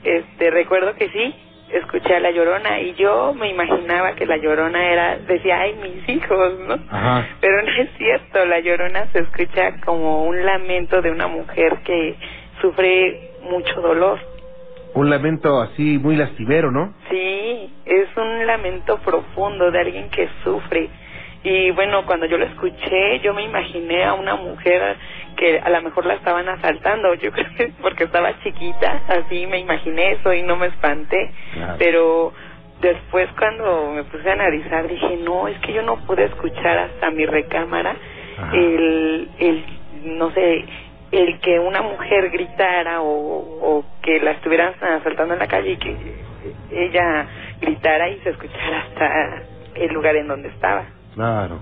[0.04, 1.36] este, recuerdo que sí,
[1.74, 6.08] escuché a la llorona y yo me imaginaba que la llorona era, decía, ay, mis
[6.08, 6.80] hijos, ¿no?
[6.89, 7.28] Ajá.
[7.41, 12.15] Pero no es cierto, la llorona se escucha como un lamento de una mujer que
[12.62, 14.19] sufre mucho dolor.
[14.93, 16.93] Un lamento así muy lastimero, ¿no?
[17.10, 20.89] Sí, es un lamento profundo de alguien que sufre.
[21.43, 24.97] Y bueno, cuando yo lo escuché, yo me imaginé a una mujer
[25.38, 27.13] que a lo mejor la estaban asaltando.
[27.13, 31.32] Yo creo que porque estaba chiquita, así me imaginé eso y no me espanté.
[31.54, 31.75] Claro.
[31.78, 32.34] Pero
[32.82, 37.10] después cuando me puse a analizar dije, no, es que yo no pude escuchar hasta
[37.12, 37.95] mi recámara
[38.38, 38.56] Ajá.
[38.56, 39.65] el, el,
[40.17, 40.65] no sé,
[41.12, 45.78] el que una mujer gritara o, o que la estuvieran asaltando en la calle y
[45.78, 45.95] que
[46.72, 47.28] ella
[47.62, 49.43] gritara y se escuchara hasta
[49.76, 50.84] el lugar en donde estaba.
[51.15, 51.60] Claro.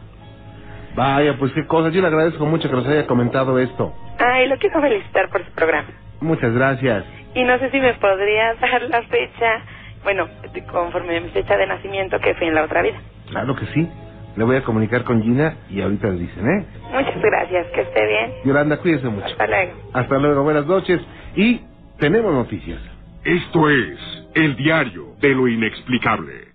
[0.96, 1.94] Vaya, pues qué cosas.
[1.94, 3.94] Yo le agradezco mucho que nos haya comentado esto.
[4.20, 5.90] Ay, lo quiero felicitar por su programa.
[6.22, 7.06] Muchas gracias.
[7.36, 9.62] Y no sé si me podría dar la fecha,
[10.04, 10.28] bueno,
[10.72, 12.98] conforme a mi fecha de nacimiento que fue en la otra vida.
[13.30, 13.88] Claro que sí.
[14.38, 16.68] Le voy a comunicar con Gina y ahorita le dicen, ¿eh?
[16.94, 18.34] Muchas gracias, que esté bien.
[18.46, 19.26] Yolanda, cuídese mucho.
[19.28, 19.74] Hasta luego.
[19.94, 21.02] Hasta luego, buenas noches.
[21.36, 21.62] Y
[22.00, 22.82] tenemos noticias.
[23.26, 24.00] Esto es
[24.36, 26.54] el diario de lo inexplicable.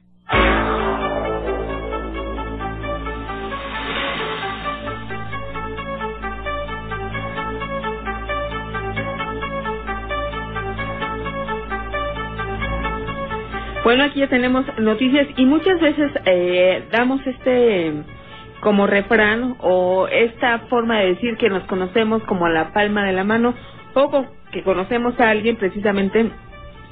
[13.85, 17.93] Bueno, aquí ya tenemos noticias y muchas veces eh, damos este
[18.61, 23.25] como refrán o esta forma de decir que nos conocemos como la palma de la
[23.25, 23.55] mano
[23.95, 26.31] o que conocemos a alguien precisamente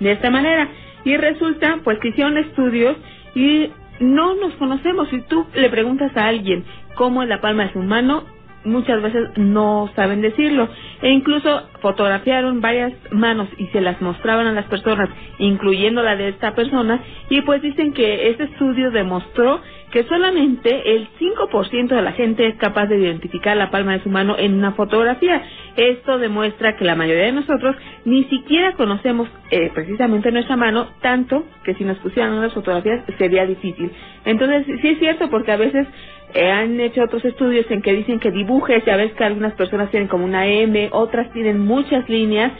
[0.00, 0.68] de esta manera.
[1.04, 2.96] Y resulta pues que hicieron estudios
[3.36, 5.08] y no nos conocemos.
[5.10, 6.64] Si tú le preguntas a alguien
[6.96, 8.24] cómo es la palma de su mano,
[8.64, 10.68] muchas veces no saben decirlo.
[11.02, 16.28] E incluso fotografiaron varias manos y se las mostraban a las personas, incluyendo la de
[16.28, 22.12] esta persona, y pues dicen que este estudio demostró que solamente el 5% de la
[22.12, 25.42] gente es capaz de identificar la palma de su mano en una fotografía.
[25.76, 31.44] Esto demuestra que la mayoría de nosotros ni siquiera conocemos eh, precisamente nuestra mano, tanto
[31.64, 33.90] que si nos pusieran unas fotografías sería difícil.
[34.24, 35.86] Entonces, sí es cierto, porque a veces
[36.34, 39.90] eh, han hecho otros estudios en que dicen que dibujes, ya ves que algunas personas
[39.90, 42.52] tienen como una M, otras tienen muchas líneas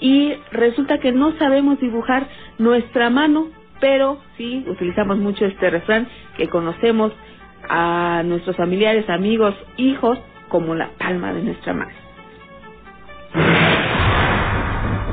[0.00, 3.48] y resulta que no sabemos dibujar nuestra mano,
[3.80, 7.12] pero sí utilizamos mucho este refrán que conocemos
[7.68, 12.06] a nuestros familiares, amigos, hijos como la palma de nuestra mano.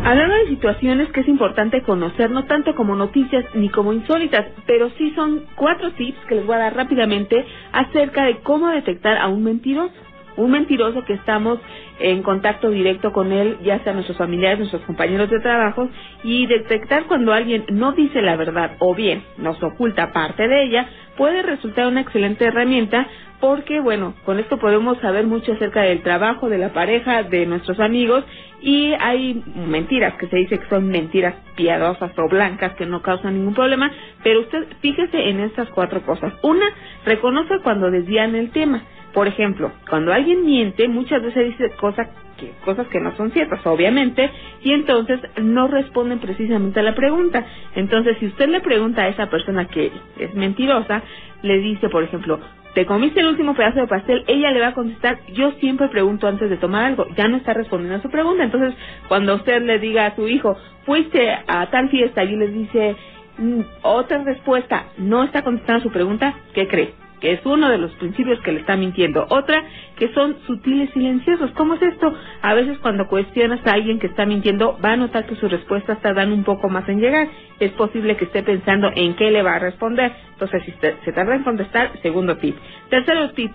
[0.06, 4.90] Hablando de situaciones que es importante conocer, no tanto como noticias ni como insólitas, pero
[4.98, 9.30] sí son cuatro tips que les voy a dar rápidamente acerca de cómo detectar a
[9.30, 9.94] un mentiroso.
[10.36, 11.60] Un mentiroso que estamos
[12.00, 15.90] en contacto directo con él, ya sea nuestros familiares, nuestros compañeros de trabajo,
[16.24, 20.88] y detectar cuando alguien no dice la verdad o bien nos oculta parte de ella,
[21.18, 23.08] puede resultar una excelente herramienta
[23.44, 27.78] porque, bueno, con esto podemos saber mucho acerca del trabajo, de la pareja, de nuestros
[27.82, 28.24] amigos,
[28.62, 33.34] y hay mentiras que se dice que son mentiras piadosas o blancas que no causan
[33.34, 33.92] ningún problema,
[34.24, 36.34] pero usted fíjese en estas cuatro cosas.
[36.42, 36.66] Una,
[37.06, 38.84] reconoce cuando desvían el tema.
[39.14, 42.08] Por ejemplo, cuando alguien miente, muchas veces dice cosas
[42.38, 44.30] que, cosas que no son ciertas, obviamente,
[44.64, 47.46] y entonces no responden precisamente a la pregunta.
[47.76, 51.04] Entonces, si usted le pregunta a esa persona que es mentirosa,
[51.44, 52.40] le dice, por ejemplo,
[52.74, 54.24] ¿te comiste el último pedazo de pastel?
[54.26, 57.54] Ella le va a contestar, yo siempre pregunto antes de tomar algo, ya no está
[57.54, 58.44] respondiendo a su pregunta.
[58.44, 58.74] Entonces,
[59.08, 60.58] cuando usted le diga a su hijo,
[60.88, 62.96] fuiste a tal fiesta y les dice
[63.38, 67.03] mm, otra respuesta, no está contestando su pregunta, ¿qué cree?
[67.24, 69.26] Que es uno de los principios que le está mintiendo.
[69.30, 69.64] Otra,
[69.96, 71.52] que son sutiles silenciosos.
[71.52, 72.14] ¿Cómo es esto?
[72.42, 76.02] A veces cuando cuestionas a alguien que está mintiendo, va a notar que sus respuestas
[76.02, 77.30] tardan un poco más en llegar.
[77.62, 80.12] Es posible que esté pensando en qué le va a responder.
[80.34, 82.58] Entonces, si se tarda en contestar, segundo tip.
[82.90, 83.54] Tercero tip,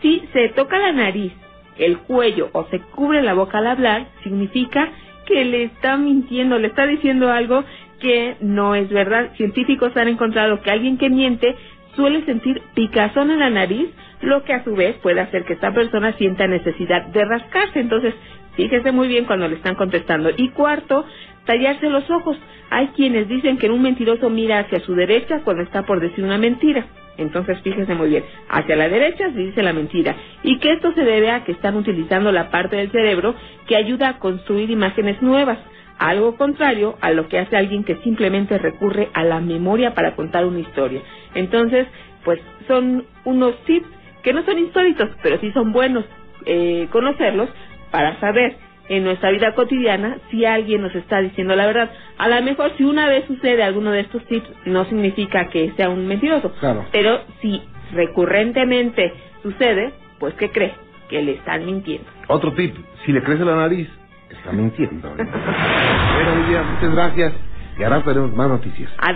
[0.00, 1.32] si se toca la nariz,
[1.76, 4.90] el cuello o se cubre la boca al hablar, significa
[5.26, 7.64] que le está mintiendo, le está diciendo algo
[7.98, 9.32] que no es verdad.
[9.36, 11.56] Científicos han encontrado que alguien que miente
[11.98, 13.88] suele sentir picazón en la nariz,
[14.20, 17.80] lo que a su vez puede hacer que esta persona sienta necesidad de rascarse.
[17.80, 18.14] Entonces,
[18.54, 20.30] fíjese muy bien cuando le están contestando.
[20.36, 21.04] Y cuarto,
[21.44, 22.38] tallarse los ojos.
[22.70, 26.38] Hay quienes dicen que un mentiroso mira hacia su derecha cuando está por decir una
[26.38, 26.86] mentira.
[27.16, 30.14] Entonces, fíjese muy bien, hacia la derecha se dice la mentira.
[30.44, 33.34] Y que esto se debe a que están utilizando la parte del cerebro
[33.66, 35.58] que ayuda a construir imágenes nuevas
[35.98, 40.46] algo contrario a lo que hace alguien que simplemente recurre a la memoria para contar
[40.46, 41.02] una historia.
[41.34, 41.86] Entonces,
[42.24, 43.88] pues son unos tips
[44.22, 46.04] que no son insólitos, pero sí son buenos
[46.46, 47.48] eh, conocerlos
[47.90, 48.56] para saber
[48.88, 51.90] en nuestra vida cotidiana si alguien nos está diciendo la verdad.
[52.16, 55.90] A lo mejor si una vez sucede alguno de estos tips no significa que sea
[55.90, 56.52] un mentiroso,
[56.92, 57.62] pero si
[57.92, 59.12] recurrentemente
[59.42, 60.74] sucede, pues ¿qué cree?
[61.08, 62.08] Que le están mintiendo.
[62.28, 63.88] Otro tip, si le crece la nariz,
[64.30, 65.08] está mintiendo.
[65.08, 65.14] ¿eh?
[66.14, 67.32] bueno, muchas gracias.
[67.78, 68.90] Y ahora tenemos más noticias.
[68.98, 69.12] A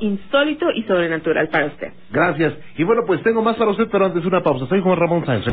[0.00, 1.88] insólito y sobrenatural para usted.
[2.12, 2.54] Gracias.
[2.76, 4.66] Y bueno, pues tengo más para usted, pero antes una pausa.
[4.66, 5.44] Soy Juan Ramón Sáenz.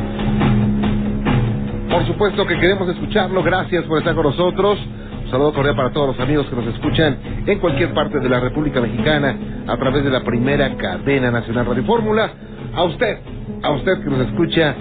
[1.90, 3.42] Por supuesto que queremos escucharlo.
[3.42, 4.78] Gracias por estar con nosotros.
[5.24, 8.38] Un saludo cordial para todos los amigos que nos escuchan en cualquier parte de la
[8.38, 9.36] República Mexicana
[9.66, 12.30] a través de la primera cadena nacional Radio Fórmula.
[12.74, 13.18] A usted,
[13.62, 14.74] a usted que nos escucha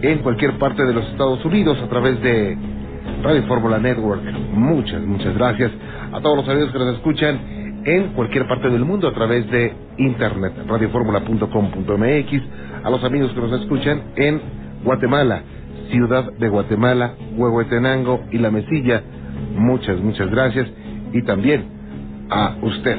[0.00, 2.56] en cualquier parte de los Estados Unidos a través de
[3.22, 4.22] Radio Fórmula Network.
[4.52, 5.72] Muchas, muchas gracias
[6.12, 9.72] a todos los amigos que nos escuchan en cualquier parte del mundo a través de
[9.98, 12.42] internet, radioformula.com.mx,
[12.84, 14.40] a los amigos que nos escuchan en
[14.84, 15.42] Guatemala,
[15.90, 19.02] Ciudad de Guatemala, Huehuetenango y La Mesilla.
[19.56, 20.68] Muchas, muchas gracias.
[21.12, 21.64] Y también
[22.30, 22.98] a usted,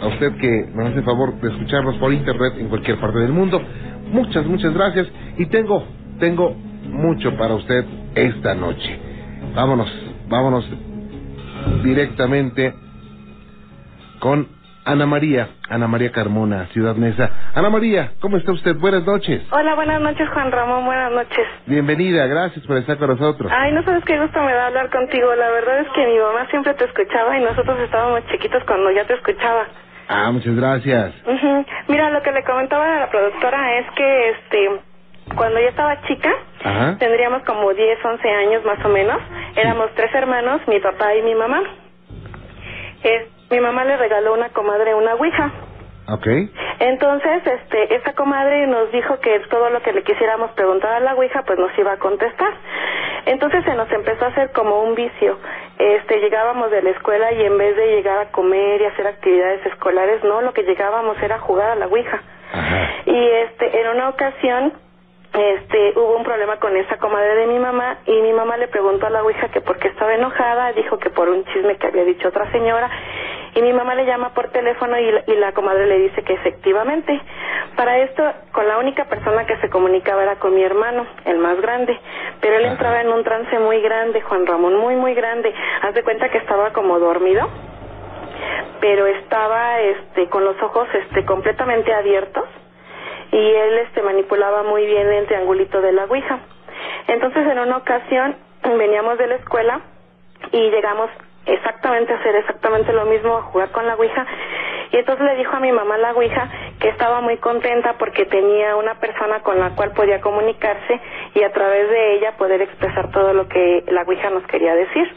[0.00, 3.60] a usted que nos hace favor de escucharnos por internet en cualquier parte del mundo.
[4.12, 5.06] Muchas, muchas gracias.
[5.38, 5.84] Y tengo,
[6.18, 6.54] tengo
[6.90, 7.84] mucho para usted
[8.14, 8.98] esta noche.
[9.54, 9.92] Vámonos,
[10.28, 10.64] vámonos
[11.82, 12.74] directamente
[14.20, 14.48] con
[14.86, 17.30] Ana María, Ana María Carmona, Ciudad Mesa.
[17.54, 18.76] Ana María, ¿cómo está usted?
[18.76, 19.42] Buenas noches.
[19.50, 21.46] Hola, buenas noches, Juan Ramón, buenas noches.
[21.66, 23.50] Bienvenida, gracias por estar con nosotros.
[23.54, 25.34] Ay, no sabes qué gusto me da hablar contigo.
[25.34, 29.06] La verdad es que mi mamá siempre te escuchaba y nosotros estábamos chiquitos cuando ya
[29.06, 29.64] te escuchaba.
[30.08, 31.14] Ah, muchas gracias.
[31.88, 34.80] Mira, lo que le comentaba a la productora es que, este,
[35.36, 36.30] cuando yo estaba chica,
[36.98, 39.20] tendríamos como 10, 11 años más o menos,
[39.56, 41.62] éramos tres hermanos, mi papá y mi mamá.
[43.50, 45.52] mi mamá le regaló una comadre una ouija.
[46.06, 46.50] Okay.
[46.80, 51.14] Entonces, este, esta comadre nos dijo que todo lo que le quisiéramos preguntar a la
[51.14, 52.52] Ouija, pues nos iba a contestar.
[53.26, 55.38] Entonces se nos empezó a hacer como un vicio.
[55.78, 59.64] Este, llegábamos de la escuela y en vez de llegar a comer y hacer actividades
[59.64, 62.20] escolares, no, lo que llegábamos era jugar a la Ouija.
[63.06, 64.74] Y este, en una ocasión,
[65.34, 69.06] este, hubo un problema con esa comadre de mi mamá y mi mamá le preguntó
[69.06, 72.04] a la Ouija que por qué estaba enojada, dijo que por un chisme que había
[72.04, 72.88] dicho otra señora
[73.54, 77.20] y mi mamá le llama por teléfono y, y la comadre le dice que efectivamente.
[77.76, 78.22] Para esto,
[78.52, 81.98] con la única persona que se comunicaba era con mi hermano, el más grande,
[82.40, 85.52] pero él entraba en un trance muy grande, Juan Ramón, muy, muy grande.
[85.82, 87.48] Haz de cuenta que estaba como dormido
[88.80, 92.44] pero estaba este con los ojos este completamente abiertos
[93.34, 96.38] y él este manipulaba muy bien el triangulito de la Ouija.
[97.08, 99.80] Entonces en una ocasión veníamos de la escuela
[100.52, 101.10] y llegamos
[101.44, 104.24] exactamente a hacer exactamente lo mismo, a jugar con la Ouija.
[104.92, 108.76] Y entonces le dijo a mi mamá la Ouija que estaba muy contenta porque tenía
[108.76, 111.00] una persona con la cual podía comunicarse
[111.34, 115.12] y a través de ella poder expresar todo lo que la Ouija nos quería decir.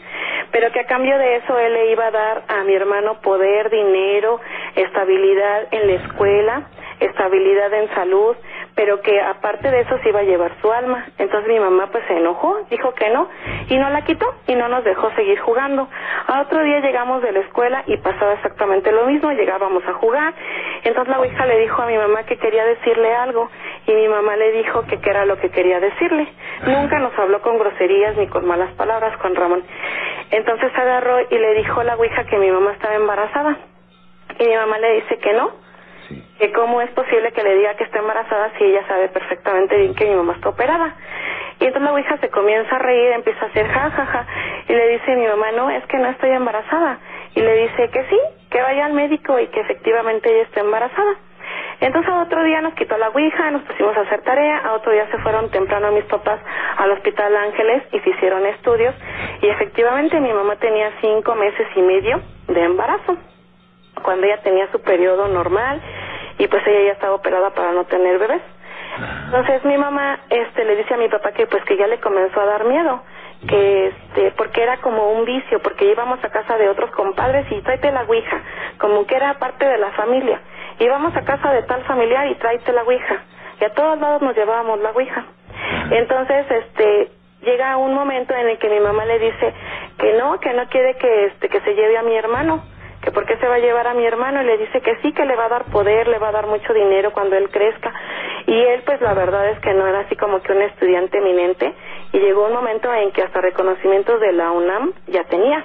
[0.51, 3.69] Pero que a cambio de eso él le iba a dar a mi hermano poder,
[3.69, 4.39] dinero,
[4.75, 6.67] estabilidad en la escuela
[6.99, 8.35] estabilidad en salud,
[8.75, 11.05] pero que aparte de eso se iba a llevar su alma.
[11.17, 13.27] Entonces mi mamá pues se enojó, dijo que no
[13.69, 15.87] y no la quitó y no nos dejó seguir jugando.
[16.27, 20.33] A otro día llegamos de la escuela y pasaba exactamente lo mismo, llegábamos a jugar.
[20.83, 23.49] Entonces la hija le dijo a mi mamá que quería decirle algo
[23.85, 26.27] y mi mamá le dijo que qué era lo que quería decirle.
[26.65, 29.63] Nunca nos habló con groserías ni con malas palabras, Juan Ramón.
[30.31, 33.57] Entonces agarró y le dijo a la ouija que mi mamá estaba embarazada.
[34.39, 35.51] Y mi mamá le dice que no,
[36.37, 39.95] que cómo es posible que le diga que está embarazada si ella sabe perfectamente bien
[39.95, 40.95] que mi mamá está operada.
[41.59, 44.27] Y entonces la hija se comienza a reír, empieza a hacer ja, ja, ja,
[44.67, 46.99] y le dice mi mamá, no, es que no estoy embarazada.
[47.33, 48.19] Y le dice que sí,
[48.51, 51.15] que vaya al médico y que efectivamente ella está embarazada.
[51.79, 54.91] Entonces a otro día nos quitó la ouija, nos pusimos a hacer tarea, a otro
[54.91, 56.39] día se fueron temprano mis papás
[56.77, 58.95] al Hospital Ángeles y se hicieron estudios
[59.41, 63.17] y efectivamente mi mamá tenía cinco meses y medio de embarazo
[64.01, 65.81] cuando ella tenía su periodo normal
[66.37, 68.41] y pues ella ya estaba operada para no tener bebés.
[69.25, 72.39] Entonces mi mamá este le dice a mi papá que pues que ya le comenzó
[72.41, 73.01] a dar miedo,
[73.47, 77.61] que este porque era como un vicio, porque íbamos a casa de otros compadres y
[77.61, 78.41] tráete la ouija,
[78.79, 80.39] como que era parte de la familia.
[80.79, 83.23] Íbamos a casa de tal familiar y tráete la ouija.
[83.59, 85.25] Y a todos lados nos llevábamos la ouija.
[85.89, 87.09] Entonces, este
[87.41, 89.53] llega un momento en el que mi mamá le dice
[89.97, 92.63] que no, que no quiere que este que se lleve a mi hermano
[93.07, 95.13] que por qué se va a llevar a mi hermano y le dice que sí,
[95.13, 97.93] que le va a dar poder, le va a dar mucho dinero cuando él crezca.
[98.45, 101.73] Y él pues la verdad es que no era así como que un estudiante eminente
[102.11, 105.63] y llegó un momento en que hasta reconocimientos de la UNAM ya tenía.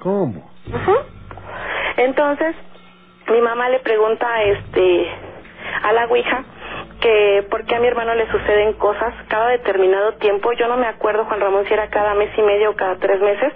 [0.00, 0.50] ¿Cómo?
[1.96, 2.56] Entonces,
[3.28, 5.08] mi mamá le pregunta este
[5.84, 6.44] a la Ouija
[7.00, 10.52] que por qué a mi hermano le suceden cosas cada determinado tiempo.
[10.52, 13.20] Yo no me acuerdo, Juan Ramón, si era cada mes y medio o cada tres
[13.20, 13.52] meses,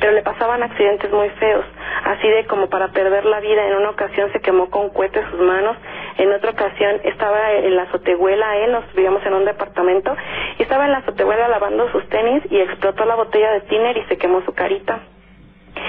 [0.00, 1.64] pero le pasaban accidentes muy feos,
[2.04, 3.66] así de como para perder la vida.
[3.68, 5.76] En una ocasión se quemó con cohete sus manos,
[6.18, 10.16] en otra ocasión estaba en la azotehuela, él, nos vivíamos en un departamento,
[10.58, 14.04] y estaba en la azotehuela lavando sus tenis y explotó la botella de tiner y
[14.04, 15.00] se quemó su carita.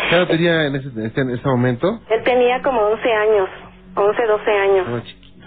[0.10, 2.00] ¿Qué edad tenía en ese, en ese- en ese momento?
[2.10, 3.50] Él tenía como 11 años,
[3.96, 4.86] 11, 12 años.
[4.88, 5.02] Estaba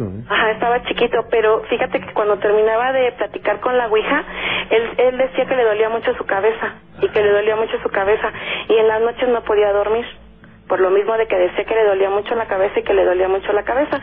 [0.04, 0.24] ¿eh?
[0.28, 4.24] Ajá, estaba chiquito, pero fíjate que cuando terminaba de platicar con la Ouija,
[4.70, 7.88] él, él decía que le dolía mucho su cabeza y que le dolía mucho su
[7.90, 8.32] cabeza
[8.68, 10.06] y en las noches no podía dormir.
[10.68, 13.04] Por lo mismo de que decía que le dolía mucho la cabeza y que le
[13.04, 14.00] dolía mucho la cabeza.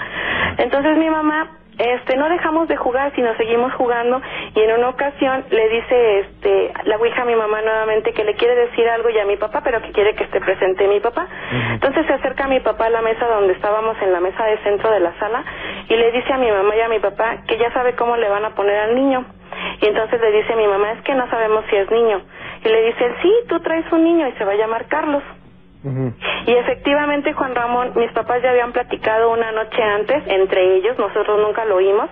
[0.57, 4.21] Entonces mi mamá, este, no dejamos de jugar, sino seguimos jugando
[4.55, 8.35] y en una ocasión le dice, este, la Ouija a mi mamá nuevamente que le
[8.35, 11.27] quiere decir algo y a mi papá, pero que quiere que esté presente mi papá.
[11.73, 14.57] Entonces se acerca a mi papá a la mesa donde estábamos en la mesa de
[14.59, 15.43] centro de la sala
[15.87, 18.29] y le dice a mi mamá y a mi papá que ya sabe cómo le
[18.29, 19.25] van a poner al niño.
[19.81, 22.21] Y entonces le dice a mi mamá, es que no sabemos si es niño.
[22.63, 25.23] Y le dice, sí, tú traes un niño y se va a llamar Carlos.
[26.45, 31.39] Y efectivamente, Juan Ramón, mis papás ya habían platicado una noche antes, entre ellos, nosotros
[31.39, 32.09] nunca lo oímos,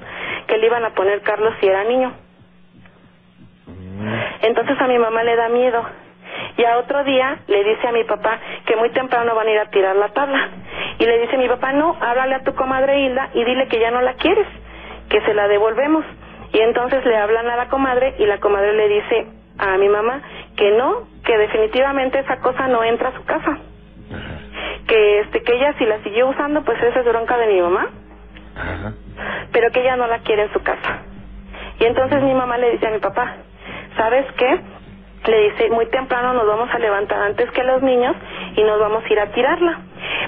[0.47, 2.13] que le iban a poner Carlos si era niño.
[4.41, 5.83] Entonces a mi mamá le da miedo.
[6.57, 9.59] Y a otro día le dice a mi papá que muy temprano van a ir
[9.59, 10.49] a tirar la tabla.
[10.99, 13.91] Y le dice mi papá, no, háblale a tu comadre Hilda y dile que ya
[13.91, 14.47] no la quieres,
[15.09, 16.05] que se la devolvemos.
[16.53, 20.21] Y entonces le hablan a la comadre y la comadre le dice a mi mamá
[20.55, 23.57] que no, que definitivamente esa cosa no entra a su casa.
[24.87, 27.89] Que este que ella si la siguió usando, pues esa es bronca de mi mamá
[28.55, 28.93] Ajá.
[29.51, 31.01] pero que ella no la quiere en su casa.
[31.79, 33.33] Y entonces mi mamá le dice a mi papá,
[33.97, 34.59] ¿sabes qué?
[35.27, 38.15] Le dice, muy temprano nos vamos a levantar antes que los niños
[38.55, 39.79] y nos vamos a ir a tirarla.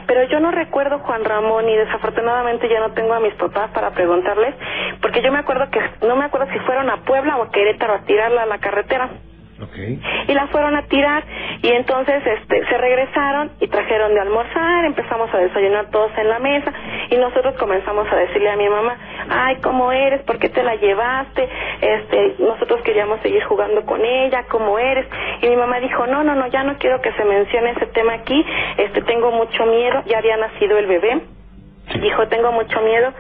[0.08, 3.92] Pero yo no recuerdo Juan Ramón y desafortunadamente ya no tengo a mis papás para
[3.92, 4.56] preguntarles,
[5.02, 7.94] porque yo me acuerdo que, no me acuerdo si fueron a Puebla o a Querétaro
[7.94, 9.10] a tirarla a la carretera
[10.28, 11.24] Y la fueron a tirar
[11.64, 16.40] y entonces este se regresaron y trajeron de almorzar, empezamos a desayunar todos en la
[16.40, 16.72] mesa
[17.10, 18.98] y nosotros comenzamos a decirle a mi mamá,
[19.30, 20.22] "Ay, ¿cómo eres?
[20.24, 21.50] ¿Por qué te la llevaste?
[21.82, 25.08] Este, nosotros queríamos seguir jugando con ella, ¿cómo eres?"
[25.42, 28.14] Y mi mamá dijo, "No, no, no, ya no quiero que se mencione ese tema
[28.14, 28.46] aquí.
[28.78, 31.22] Este, tengo mucho miedo, ya había nacido el bebé."
[32.02, 33.12] Dijo, "Tengo mucho miedo."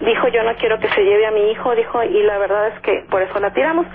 [0.00, 2.80] Dijo yo no quiero que se lleve a mi hijo, dijo, y la verdad es
[2.80, 3.86] que por eso la tiramos.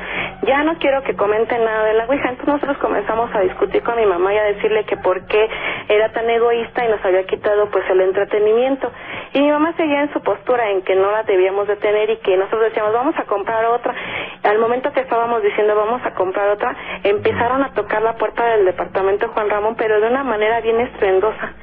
[0.44, 2.30] Ya no quiero que comenten nada de la Ouija.
[2.30, 5.50] Entonces nosotros comenzamos a discutir con mi mamá y a decirle que por qué
[5.90, 8.92] era tan egoísta y nos había quitado pues el entretenimiento.
[9.34, 12.18] Y mi mamá seguía en su postura en que no la debíamos de tener y
[12.18, 13.94] que nosotros decíamos vamos a comprar otra.
[14.44, 18.66] Al momento que estábamos diciendo vamos a comprar otra, empezaron a tocar la puerta del
[18.66, 21.54] departamento Juan Ramón, pero de una manera bien estruendosa.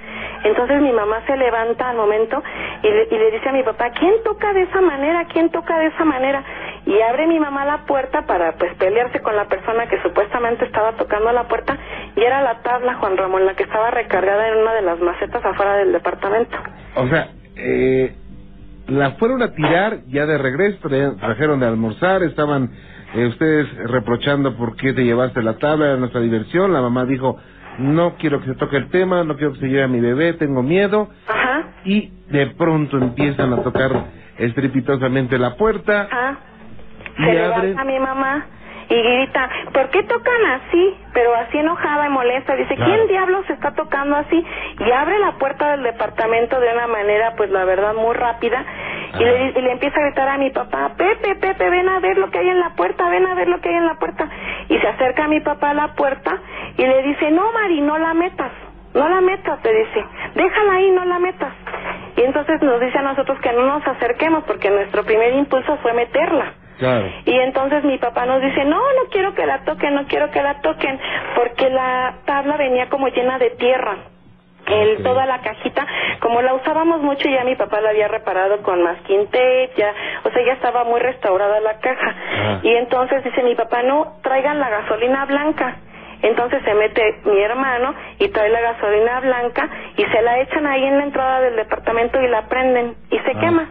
[0.44, 2.42] Entonces mi mamá se levanta al momento
[2.82, 5.24] y le, y le dice a mi papá, ¿quién toca de esa manera?
[5.32, 6.42] ¿Quién toca de esa manera?
[6.86, 10.92] Y abre mi mamá la puerta para pues pelearse con la persona que supuestamente estaba
[10.92, 11.76] tocando la puerta
[12.14, 15.44] y era la tabla Juan Ramón, la que estaba recargada en una de las macetas
[15.44, 16.56] afuera del departamento.
[16.94, 18.14] O sea, eh,
[18.88, 22.70] la fueron a tirar ya de regreso, tra- trajeron de almorzar, estaban
[23.14, 27.36] eh, ustedes reprochando por qué te llevaste la tabla, era nuestra diversión, la mamá dijo,
[27.78, 30.32] no quiero que se toque el tema, no quiero que se lleve a mi bebé,
[30.34, 33.90] tengo miedo, Ajá, y de pronto empiezan a tocar
[34.38, 36.38] estrepitosamente la puerta, ajá.
[37.18, 38.46] y Se abren, levanta mi mamá
[38.88, 40.96] y grita, ¿por qué tocan así?
[41.12, 42.92] Pero así enojada y molesta, dice, Claro.
[42.94, 44.44] ¿quién diablos está tocando así?
[44.78, 48.64] Y abre la puerta del departamento de una manera, pues la verdad, muy rápida.
[49.18, 52.18] Y le, y le empieza a gritar a mi papá, Pepe, Pepe, ven a ver
[52.18, 54.28] lo que hay en la puerta, ven a ver lo que hay en la puerta.
[54.68, 56.38] Y se acerca a mi papá a la puerta
[56.76, 58.52] y le dice, no, Mari, no la metas,
[58.94, 61.52] no la metas, te dice, déjala ahí, no la metas.
[62.16, 65.92] Y entonces nos dice a nosotros que no nos acerquemos porque nuestro primer impulso fue
[65.94, 66.52] meterla.
[66.78, 67.06] Claro.
[67.24, 70.42] Y entonces mi papá nos dice, no, no quiero que la toquen, no quiero que
[70.42, 70.98] la toquen,
[71.34, 73.96] porque la tabla venía como llena de tierra.
[74.66, 75.86] El, toda la cajita,
[76.18, 80.30] como la usábamos mucho, ya mi papá la había reparado con masking tape, ya, o
[80.30, 82.14] sea, ya estaba muy restaurada la caja.
[82.36, 82.58] Ah.
[82.64, 85.76] Y entonces dice mi papá, no, traigan la gasolina blanca.
[86.22, 90.82] Entonces se mete mi hermano y trae la gasolina blanca y se la echan ahí
[90.84, 93.40] en la entrada del departamento y la prenden y se Ah.
[93.40, 93.68] quema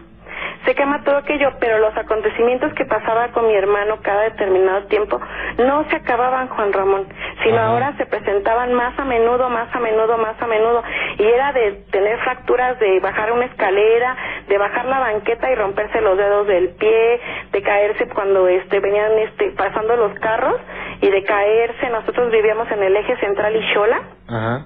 [0.64, 5.20] se quema todo aquello, pero los acontecimientos que pasaba con mi hermano cada determinado tiempo
[5.58, 7.06] no se acababan, Juan Ramón,
[7.44, 7.66] sino Ajá.
[7.68, 10.82] ahora se presentaban más a menudo, más a menudo, más a menudo,
[11.18, 14.16] y era de tener fracturas, de bajar una escalera,
[14.48, 17.20] de bajar la banqueta y romperse los dedos del pie,
[17.52, 20.60] de caerse cuando este venían este pasando los carros
[21.00, 21.88] y de caerse.
[21.90, 24.64] Nosotros vivíamos en el eje central y Xola Ajá.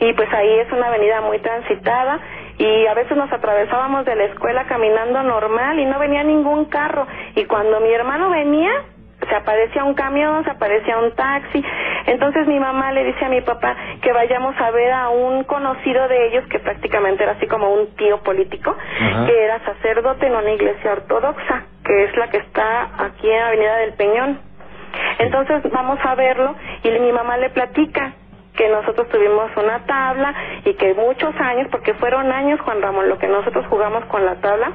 [0.00, 2.18] y pues ahí es una avenida muy transitada
[2.58, 7.06] y a veces nos atravesábamos de la escuela caminando normal y no venía ningún carro
[7.34, 8.70] y cuando mi hermano venía
[9.28, 11.64] se aparecía un camión, se aparecía un taxi.
[12.06, 16.08] Entonces mi mamá le dice a mi papá que vayamos a ver a un conocido
[16.08, 18.76] de ellos que prácticamente era así como un tío político,
[19.26, 23.76] que era sacerdote en una iglesia ortodoxa, que es la que está aquí en Avenida
[23.76, 24.40] del Peñón.
[25.18, 28.12] Entonces vamos a verlo y mi mamá le platica
[28.56, 30.34] que nosotros tuvimos una tabla
[30.64, 34.36] y que muchos años, porque fueron años, Juan Ramón, lo que nosotros jugamos con la
[34.36, 34.72] tabla,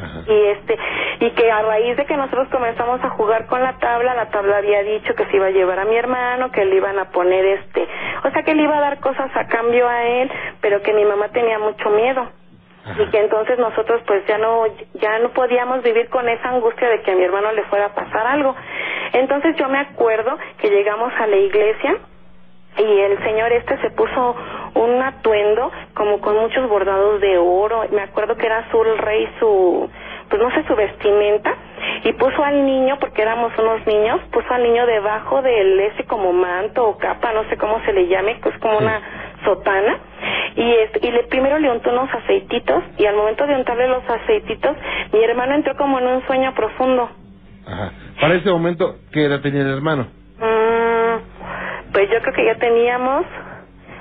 [0.00, 0.20] Ajá.
[0.26, 0.78] y este
[1.20, 4.58] y que a raíz de que nosotros comenzamos a jugar con la tabla la tabla
[4.58, 7.44] había dicho que se iba a llevar a mi hermano que le iban a poner
[7.44, 7.88] este
[8.22, 11.04] o sea que le iba a dar cosas a cambio a él pero que mi
[11.04, 12.28] mamá tenía mucho miedo
[12.84, 13.02] Ajá.
[13.02, 17.02] y que entonces nosotros pues ya no ya no podíamos vivir con esa angustia de
[17.02, 18.54] que a mi hermano le fuera a pasar algo
[19.14, 21.96] entonces yo me acuerdo que llegamos a la iglesia
[22.78, 24.36] y el señor este se puso
[24.74, 29.90] un atuendo como con muchos bordados de oro me acuerdo que era azul rey su
[30.30, 31.54] pues no sé su vestimenta
[32.04, 36.32] y puso al niño porque éramos unos niños puso al niño debajo del ese como
[36.32, 38.84] manto o capa no sé cómo se le llame pues como Sí.
[38.84, 39.00] una
[39.44, 39.98] sotana
[40.56, 44.08] y este, y le primero le untó unos aceititos y al momento de untarle los
[44.08, 44.76] aceititos
[45.12, 47.08] mi hermano entró como en un sueño profundo
[47.66, 47.92] Ajá.
[48.20, 50.06] Para ese momento, ¿qué edad tenía el hermano?
[50.38, 51.37] Mm,
[51.92, 53.26] pues yo creo que ya teníamos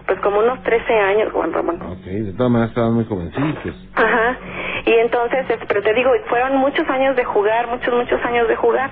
[0.07, 1.81] pues como unos 13 años, Juan Ramón.
[1.81, 3.75] Ok, de todas maneras estaban muy jovencitos.
[3.93, 4.37] Ajá.
[4.85, 8.89] Y entonces, pero te digo, fueron muchos años de jugar, muchos, muchos años de jugar.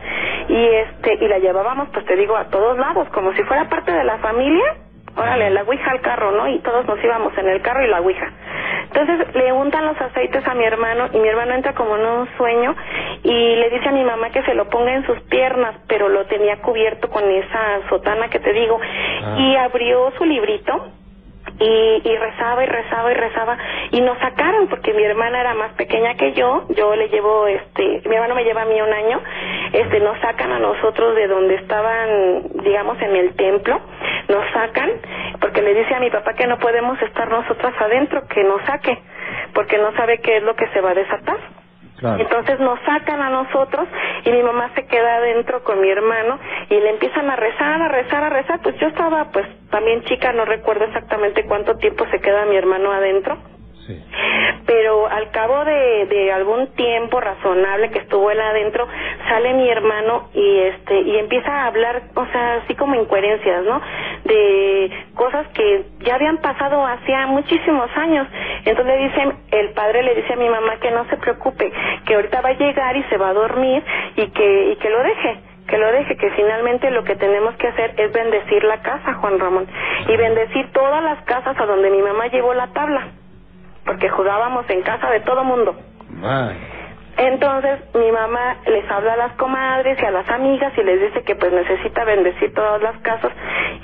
[0.49, 3.93] Y este, y la llevábamos, pues te digo, a todos lados, como si fuera parte
[3.93, 4.75] de la familia.
[5.15, 6.47] Órale, la ouija al carro, ¿no?
[6.49, 8.31] Y todos nos íbamos en el carro y la ouija.
[8.83, 12.29] Entonces le untan los aceites a mi hermano y mi hermano entra como en un
[12.37, 12.75] sueño
[13.23, 16.25] y le dice a mi mamá que se lo ponga en sus piernas, pero lo
[16.25, 18.79] tenía cubierto con esa sotana que te digo.
[18.81, 19.35] Ah.
[19.37, 20.91] Y abrió su librito
[21.59, 23.57] y, y rezaba y rezaba y rezaba
[23.91, 28.01] y nos sacaron porque mi hermana era más pequeña que yo yo le llevo este
[28.07, 29.21] mi hermano me lleva a mí un año
[29.71, 33.79] este nos sacan a nosotros de donde estaban digamos en el templo
[34.27, 34.91] nos sacan
[35.39, 38.97] porque le dice a mi papá que no podemos estar nosotras adentro que nos saque
[39.53, 41.64] porque no sabe qué es lo que se va a desatar
[42.01, 43.87] Entonces nos sacan a nosotros
[44.25, 46.37] y mi mamá se queda adentro con mi hermano
[46.69, 48.61] y le empiezan a rezar, a rezar, a rezar.
[48.61, 52.91] Pues yo estaba pues también chica, no recuerdo exactamente cuánto tiempo se queda mi hermano
[52.91, 53.54] adentro.
[54.65, 58.87] Pero al cabo de, de algún tiempo razonable que estuvo él adentro,
[59.29, 63.81] sale mi hermano y este y empieza a hablar, o sea, así como incoherencias, ¿no?
[64.23, 68.27] De cosas que ya habían pasado hacía muchísimos años.
[68.65, 71.71] Entonces le dice, el padre le dice a mi mamá que no se preocupe,
[72.05, 73.83] que ahorita va a llegar y se va a dormir
[74.15, 77.67] y que y que lo deje que lo deje, que finalmente lo que tenemos que
[77.67, 79.67] hacer es bendecir la casa, Juan Ramón,
[80.07, 83.07] y bendecir todas las casas a donde mi mamá llevó la tabla,
[83.85, 85.75] porque jugábamos en casa de todo mundo.
[87.17, 91.23] Entonces mi mamá les habla a las comadres y a las amigas y les dice
[91.23, 93.31] que pues necesita bendecir todas las casas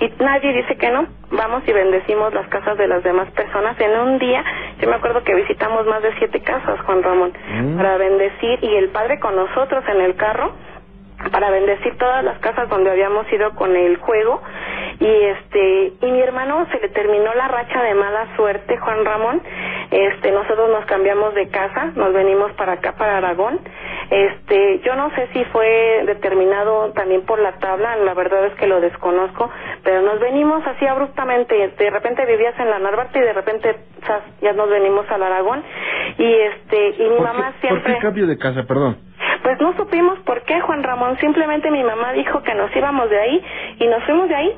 [0.01, 1.07] y nadie dice que no.
[1.31, 3.79] Vamos y bendecimos las casas de las demás personas.
[3.79, 4.43] En un día,
[4.81, 7.77] yo me acuerdo que visitamos más de siete casas, Juan Ramón, Mm.
[7.77, 10.51] para bendecir y el padre con nosotros en el carro
[11.31, 14.41] para bendecir todas las casas donde habíamos ido con el juego
[14.99, 19.39] y este y mi hermano se le terminó la racha de mala suerte Juan Ramón
[19.91, 23.59] este nosotros nos cambiamos de casa nos venimos para acá para Aragón
[24.09, 28.67] este yo no sé si fue determinado también por la tabla la verdad es que
[28.67, 29.49] lo desconozco
[29.83, 33.75] pero nos venimos así abruptamente de repente vivías en la Narvarte y de repente
[34.07, 35.63] zas, ya nos venimos al Aragón
[36.17, 39.11] y este y mi ¿Por mamá qué, ¿Por siempre qué cambio de casa, perdón?
[39.43, 41.17] pues no supimos por qué, Juan Ramón.
[41.19, 43.43] Simplemente mi mamá dijo que nos íbamos de ahí
[43.79, 44.55] y nos fuimos de ahí.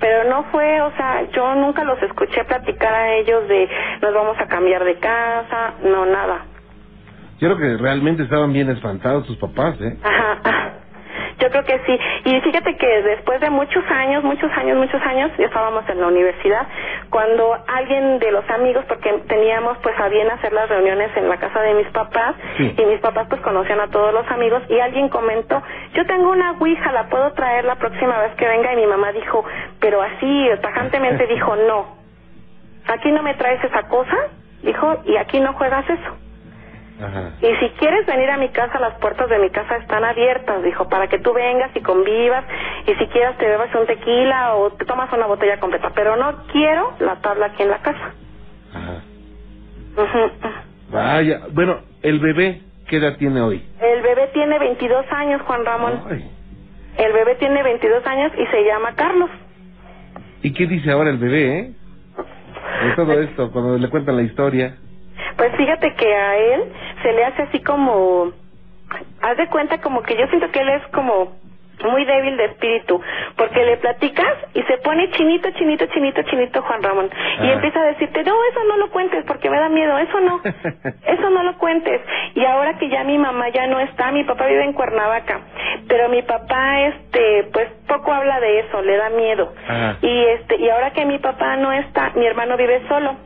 [0.00, 3.68] Pero no fue, o sea, yo nunca los escuché platicar a ellos de
[4.02, 6.46] nos vamos a cambiar de casa, no, nada.
[7.38, 9.98] Yo creo que realmente estaban bien espantados tus papás, ¿eh?
[10.02, 10.72] Ajá, ajá.
[11.38, 11.98] Yo creo que sí.
[12.24, 16.06] Y fíjate que después de muchos años, muchos años, muchos años, ya estábamos en la
[16.06, 16.66] universidad,
[17.10, 21.36] cuando alguien de los amigos, porque teníamos pues a bien hacer las reuniones en la
[21.36, 22.74] casa de mis papás, Sí.
[22.78, 25.62] y mis papás pues conocían a todos los amigos, y alguien comentó,
[25.92, 29.12] yo tengo una ouija, la puedo traer la próxima vez que venga, y mi mamá
[29.12, 29.44] dijo,
[29.78, 31.96] pero así, tajantemente dijo, no,
[32.88, 34.16] aquí no me traes esa cosa,
[34.62, 36.16] dijo, y aquí no juegas eso.
[37.02, 37.32] Ajá.
[37.42, 40.88] Y si quieres venir a mi casa, las puertas de mi casa están abiertas, dijo,
[40.88, 42.44] para que tú vengas y convivas,
[42.86, 46.44] y si quieres te bebas un tequila o te tomas una botella completa, pero no
[46.52, 48.14] quiero la tabla aquí en la casa.
[48.72, 49.02] Ajá.
[49.96, 50.30] Ujú.
[50.90, 53.62] Vaya, bueno, el bebé, ¿qué edad tiene hoy?
[53.80, 56.02] El bebé tiene 22 años, Juan Ramón.
[56.10, 56.30] Ay.
[56.96, 59.28] El bebé tiene 22 años y se llama Carlos.
[60.42, 61.72] ¿Y qué dice ahora el bebé, eh?
[62.84, 64.76] De todo esto, cuando le cuentan la historia.
[65.36, 66.72] Pues fíjate que a él
[67.02, 68.32] se le hace así como,
[69.22, 71.32] haz de cuenta como que yo siento que él es como
[71.84, 72.98] muy débil de espíritu,
[73.36, 77.10] porque le platicas y se pone chinito, chinito, chinito, chinito Juan Ramón,
[77.42, 77.52] y Ah.
[77.52, 80.40] empieza a decirte, no, eso no lo cuentes porque me da miedo, eso no,
[81.06, 82.00] eso no lo cuentes.
[82.34, 85.40] Y ahora que ya mi mamá ya no está, mi papá vive en Cuernavaca,
[85.86, 89.52] pero mi papá, este, pues poco habla de eso, le da miedo.
[90.00, 93.16] Y este, y ahora que mi papá no está, mi hermano vive solo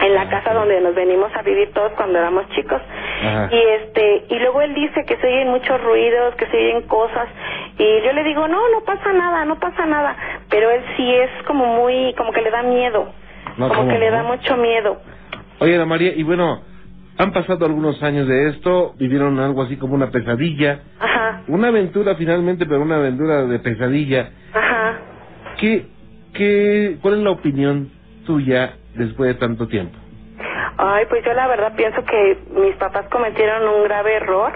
[0.00, 2.80] en la casa donde nos venimos a vivir todos cuando éramos chicos.
[3.22, 3.48] Ajá.
[3.50, 7.28] y este y luego él dice que se oyen muchos ruidos que se oyen cosas.
[7.78, 10.16] Y yo le digo no no pasa nada no pasa nada
[10.50, 13.12] pero él sí es como muy como que le da miedo.
[13.56, 14.98] No, como ¿cómo que le da mucho miedo.
[15.60, 16.60] Oye, Ana María, y bueno,
[17.16, 21.42] han pasado algunos años de esto, vivieron algo así como una pesadilla, ajá.
[21.46, 24.30] Una aventura finalmente, pero una aventura de pesadilla.
[24.52, 24.98] ajá.
[25.58, 25.86] ¿Qué,
[26.34, 27.90] qué, ¿Cuál es la opinión
[28.24, 29.96] tuya después de tanto tiempo?
[30.76, 34.52] Ay, pues yo la verdad pienso que mis papás cometieron un grave error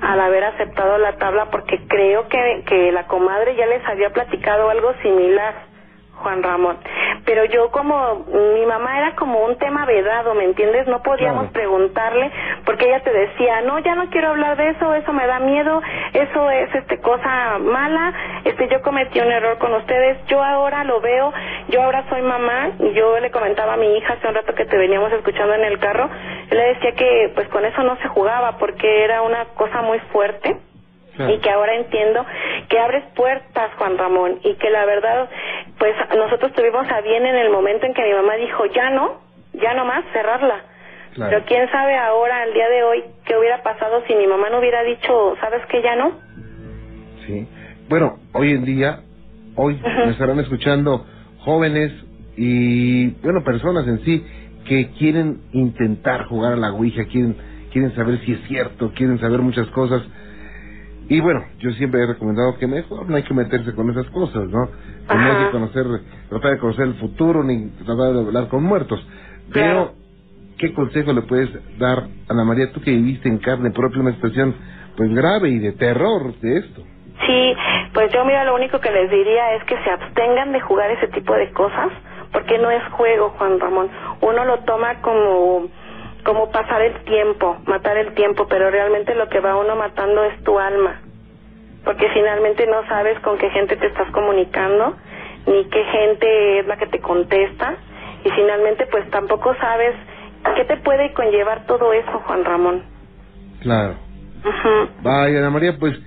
[0.00, 4.68] al haber aceptado la tabla porque creo que, que la comadre ya les había platicado
[4.68, 5.54] algo similar,
[6.16, 6.78] Juan Ramón.
[7.26, 10.86] Pero yo como mi mamá era como un tema vedado, ¿me entiendes?
[10.86, 11.52] No podíamos Claro.
[11.52, 12.30] preguntarle
[12.64, 15.80] porque ella te decía, no, ya no quiero hablar de eso, eso me da miedo,
[16.12, 18.12] eso es este cosa mala,
[18.44, 21.32] este yo cometí un error con ustedes, yo ahora lo veo,
[21.68, 24.66] yo ahora soy mamá y yo le comentaba a mi hija hace un rato que
[24.66, 26.08] te veníamos escuchando en el carro,
[26.50, 30.56] le decía que pues con eso no se jugaba porque era una cosa muy fuerte
[31.18, 32.24] y que ahora entiendo
[32.68, 35.28] que abres puertas, Juan Ramón, y que la verdad,
[35.78, 39.20] pues nosotros tuvimos a bien en el momento en que mi mamá dijo, ya no,
[39.52, 40.62] ya no más, cerrarla.
[41.14, 41.30] Claro.
[41.30, 44.58] Pero quién sabe ahora, al día de hoy, qué hubiera pasado si mi mamá no
[44.58, 46.12] hubiera dicho, ¿sabes que ya no?
[47.26, 47.46] Sí.
[47.88, 49.00] Bueno, hoy en día,
[49.54, 51.06] hoy me estarán escuchando
[51.40, 51.92] jóvenes
[52.36, 54.26] y, bueno, personas en sí
[54.66, 57.36] que quieren intentar jugar a la Ouija, quieren,
[57.70, 60.02] quieren saber si es cierto, quieren saber muchas cosas.
[61.08, 64.48] Y bueno, yo siempre he recomendado que mejor no hay que meterse con esas cosas,
[64.48, 64.68] ¿no?
[65.08, 65.84] Que no hay que conocer,
[66.30, 69.06] tratar de conocer el futuro ni tratar de hablar con muertos.
[69.52, 69.92] Pero, Claro.
[70.58, 74.54] ¿qué consejo le puedes dar, Ana María, tú que viviste en carne propia una situación
[74.96, 76.82] pues grave y de terror de esto?
[77.26, 77.54] Sí,
[77.92, 81.08] pues yo mira, lo único que les diría es que se abstengan de jugar ese
[81.08, 81.88] tipo de cosas,
[82.32, 83.88] porque no es juego, Juan Ramón.
[84.22, 85.68] Uno lo toma como
[86.24, 90.42] como pasar el tiempo, matar el tiempo, pero realmente lo que va uno matando es
[90.42, 91.00] tu alma,
[91.84, 94.96] porque finalmente no sabes con qué gente te estás comunicando,
[95.46, 97.76] ni qué gente es la que te contesta,
[98.24, 99.94] y finalmente pues tampoco sabes
[100.56, 102.82] qué te puede conllevar todo eso, Juan Ramón.
[103.60, 103.94] Claro.
[104.44, 104.88] Ujú.
[105.02, 105.98] Vaya, Ana María, pues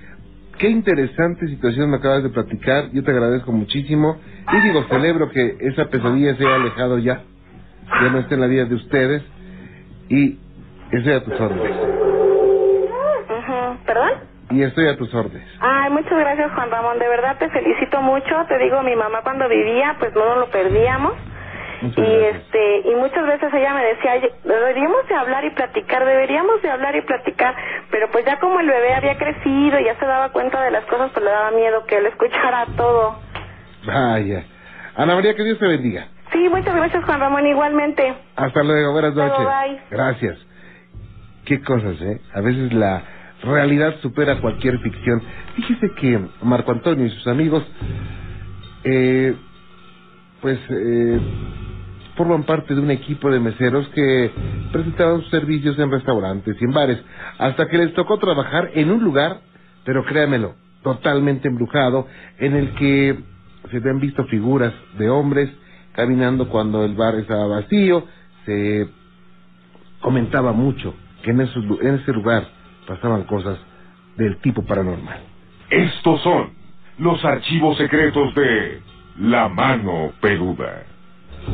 [0.58, 2.90] qué interesante situación me acabas de platicar.
[2.92, 4.20] Yo te agradezco muchísimo.
[4.52, 7.22] Y digo, celebro que esa pesadilla se haya alejado ya.
[8.00, 9.22] Ya no esté en la vida de ustedes.
[10.08, 10.38] Y
[10.92, 11.76] estoy a tus órdenes.
[13.28, 13.76] Ujú.
[13.86, 14.10] ¿Perdón?
[14.50, 15.46] Y estoy a tus órdenes.
[15.60, 18.34] Ay, muchas gracias Juan Ramón, de verdad te felicito mucho.
[18.48, 21.12] Te digo, mi mamá cuando vivía, pues no nos lo perdíamos.
[21.82, 22.36] Muchas Y gracias.
[22.42, 26.70] este, y muchas veces ella me decía, "Oye, deberíamos de hablar y platicar, deberíamos de
[26.70, 27.54] hablar y platicar,
[27.90, 30.84] pero pues ya como el bebé había crecido y ya se daba cuenta de las
[30.86, 33.16] cosas, pues le daba miedo que él escuchara todo.
[33.86, 34.44] Vaya.
[34.96, 36.06] Ana María, que Dios te bendiga.
[36.32, 38.14] Sí, muchas gracias Juan Ramón, igualmente.
[38.36, 39.38] Hasta luego, buenas noches.
[39.38, 39.80] bye.
[39.90, 40.38] Gracias.
[41.44, 42.20] Qué cosas, ¿eh?
[42.34, 43.02] A veces la
[43.42, 45.22] realidad supera cualquier ficción.
[45.56, 47.64] Fíjese que Marco Antonio y sus amigos,
[48.84, 49.34] eh,
[50.42, 51.20] pues, eh,
[52.16, 54.30] forman parte de un equipo de meseros que
[54.72, 56.98] presentaban sus servicios en restaurantes y en bares,
[57.38, 59.38] hasta que les tocó trabajar en un lugar,
[59.84, 62.06] pero créamelo, totalmente embrujado,
[62.38, 63.18] en el que
[63.70, 65.48] se te han visto figuras de hombres
[65.98, 68.04] caminando cuando el bar estaba vacío.
[68.46, 68.86] Se
[70.00, 70.94] comentaba mucho
[71.24, 72.46] que en, esos, en ese lugar
[72.86, 73.58] pasaban cosas
[74.16, 75.18] del tipo paranormal.
[75.68, 76.50] Estos son
[76.98, 78.80] los archivos secretos de
[79.18, 80.84] La Mano Peluda.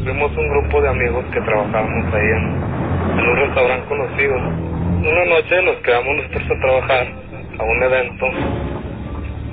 [0.05, 4.37] Fuimos un grupo de amigos que trabajábamos ahí en, en un restaurante conocido.
[4.37, 7.07] Una noche nos quedamos nosotros a trabajar
[7.59, 8.27] a un evento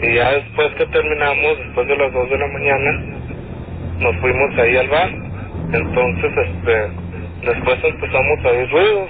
[0.01, 3.20] y ya después que terminamos, después de las 2 de la mañana,
[4.01, 5.09] nos fuimos ahí al bar.
[5.73, 9.09] Entonces, este, después empezamos a oír ruidos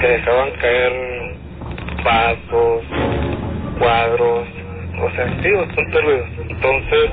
[0.00, 0.92] que dejaban caer
[2.04, 2.84] vasos,
[3.78, 4.48] cuadros,
[5.02, 6.24] o sea, sí, bastante ruido.
[6.48, 7.10] Entonces,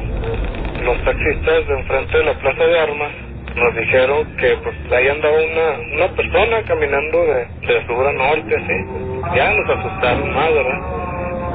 [0.84, 3.12] los taxistas de enfrente de la plaza de armas
[3.56, 8.56] nos dijeron que pues ahí andaba una, una persona caminando de, de sur a norte,
[8.56, 9.36] así.
[9.36, 10.80] Ya nos asustaron más, ¿verdad?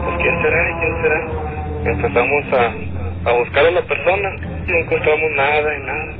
[0.04, 1.92] Pues quién será, quién será.
[1.92, 4.30] Empezamos a, a buscar a la persona,
[4.66, 6.14] no encontramos nada y nada.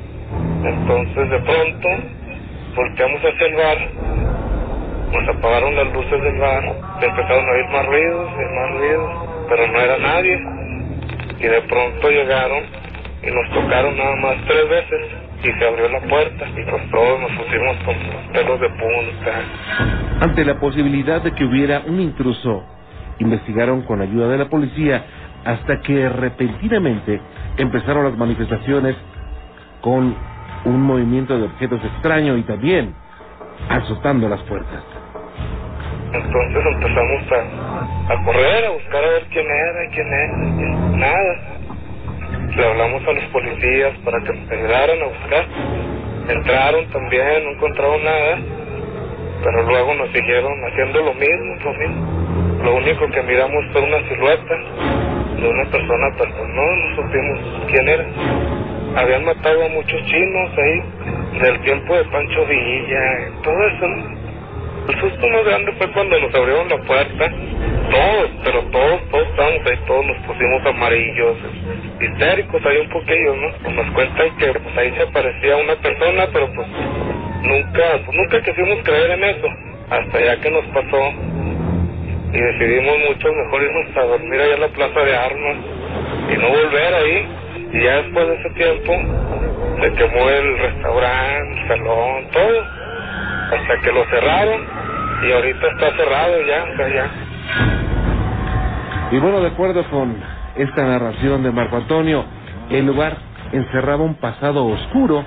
[0.65, 1.89] Entonces de pronto
[2.77, 3.79] volteamos hacia el bar,
[5.13, 6.65] nos apagaron las luces del bar,
[7.03, 9.11] empezaron a oír más ruidos y más ruidos,
[9.49, 10.41] pero no era nadie.
[11.41, 12.63] Y de pronto llegaron
[13.23, 15.01] y nos tocaron nada más tres veces
[15.43, 19.41] y se abrió la puerta y pues todos nos pusimos con los pelos de punta.
[20.21, 22.65] Ante la posibilidad de que hubiera un intruso,
[23.19, 25.05] investigaron con ayuda de la policía
[25.45, 27.21] hasta que repentinamente
[27.57, 28.97] empezaron las manifestaciones
[29.81, 30.15] con
[30.65, 32.95] un movimiento de objetos extraño y también
[33.69, 34.83] azotando las puertas.
[36.13, 41.59] Entonces empezamos a, a correr, a buscar a ver quién era, quién era, y nada.
[42.55, 45.47] Le hablamos a los policías para que nos a buscar.
[46.29, 48.39] Entraron también, no encontraron nada,
[49.43, 52.63] pero luego nos siguieron haciendo lo mismo, lo mismo.
[52.63, 55.02] Lo único que miramos fue una silueta
[55.43, 57.39] de una persona, pero pues no, no supimos
[57.69, 58.05] quién era.
[58.97, 64.23] Habían matado a muchos chinos ahí, del tiempo de Pancho Villa, todo eso, ¿no?
[64.89, 67.31] El susto más grande fue cuando nos abrieron la puerta.
[67.91, 71.37] Todos, pero todos, todos estábamos ahí, todos nos pusimos amarillos,
[72.01, 73.49] histéricos ahí un poquillo, ¿no?
[73.63, 76.67] Pues nos cuentan que pues, ahí se aparecía una persona, pero pues
[77.43, 79.49] nunca, pues nunca quisimos creer en eso.
[79.91, 81.13] Hasta ya que nos pasó
[82.33, 85.57] y decidimos mucho mejor irnos a dormir allá en la plaza de armas
[86.31, 87.29] y no volver ahí.
[87.73, 88.93] Y ya después de ese tiempo
[89.81, 92.83] se quemó el restaurante, el salón, todo
[93.53, 94.61] hasta que lo cerraron
[95.27, 97.11] y ahorita está cerrado ya, o sea, ya.
[99.11, 100.17] Y bueno, de acuerdo con
[100.57, 102.25] esta narración de Marco Antonio,
[102.71, 103.17] el lugar
[103.53, 105.25] encerraba un pasado oscuro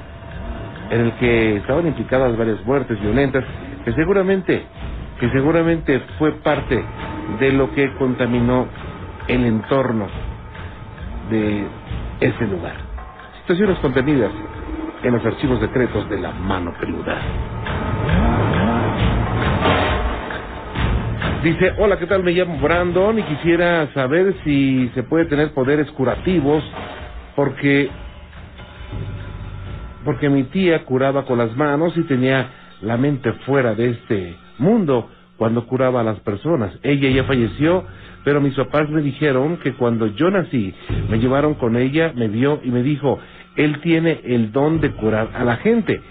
[0.89, 3.43] en el que estaban implicadas varias muertes violentas
[3.84, 4.64] que seguramente
[5.20, 6.84] que seguramente fue parte
[7.39, 8.68] de lo que contaminó
[9.28, 10.07] el entorno
[11.30, 11.66] de
[12.20, 12.76] ese lugar.
[13.41, 14.32] Situaciones contenidas
[15.03, 17.18] en los archivos secretos de la mano peluda.
[21.43, 22.24] Dice, hola, ¿qué tal?
[22.24, 26.63] Me llamo Brandon y quisiera saber si se puede tener poderes curativos
[27.36, 27.89] porque
[30.03, 32.47] porque mi tía curaba con las manos y tenía
[32.86, 36.72] la mente fuera de este mundo cuando curaba a las personas.
[36.84, 37.84] Ella ya falleció,
[38.24, 40.74] pero mis papás me dijeron que cuando yo nací
[41.10, 43.20] me llevaron con ella, me vio y me dijo,
[43.56, 46.02] él tiene el don de curar a la gente.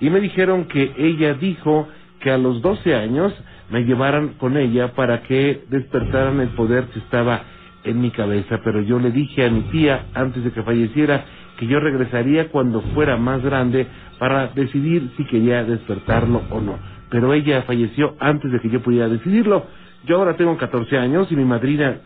[0.00, 1.88] Y me dijeron que ella dijo
[2.20, 3.32] que a los 12 años
[3.70, 7.42] me llevaran con ella para que despertaran el poder que estaba
[7.84, 11.24] en mi cabeza, pero yo le dije a mi tía antes de que falleciera
[11.58, 13.86] que yo regresaría cuando fuera más grande
[14.18, 16.78] para decidir si quería despertarlo o no.
[17.10, 19.66] Pero ella falleció antes de que yo pudiera decidirlo.
[20.06, 21.98] Yo ahora tengo 14 años y mi madrina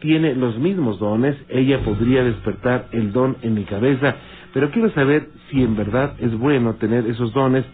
[0.00, 1.36] tiene los mismos dones.
[1.48, 4.16] Ella podría despertar el don en mi cabeza,
[4.52, 7.64] pero quiero saber si en verdad es bueno tener esos dones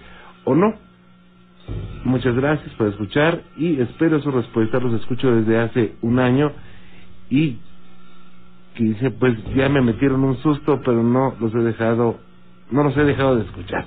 [0.44, 0.74] o no.
[2.04, 4.80] Muchas gracias por escuchar y espero su respuesta.
[4.80, 6.52] Los escucho desde hace un año
[7.30, 7.58] y
[8.74, 12.18] que dice, pues ya me metieron un susto, pero no los he dejado,
[12.70, 13.86] no los he dejado de escuchar.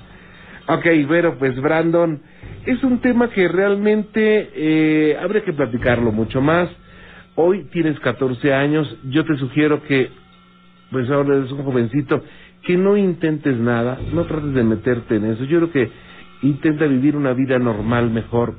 [0.68, 2.20] Ok, pero pues Brandon,
[2.66, 6.68] es un tema que realmente eh, habría que platicarlo mucho más.
[7.36, 10.10] Hoy tienes 14 años, yo te sugiero que,
[10.90, 12.22] pues ahora eres un jovencito,
[12.64, 15.44] que no intentes nada, no trates de meterte en eso.
[15.44, 15.90] Yo creo que
[16.42, 18.56] intenta vivir una vida normal mejor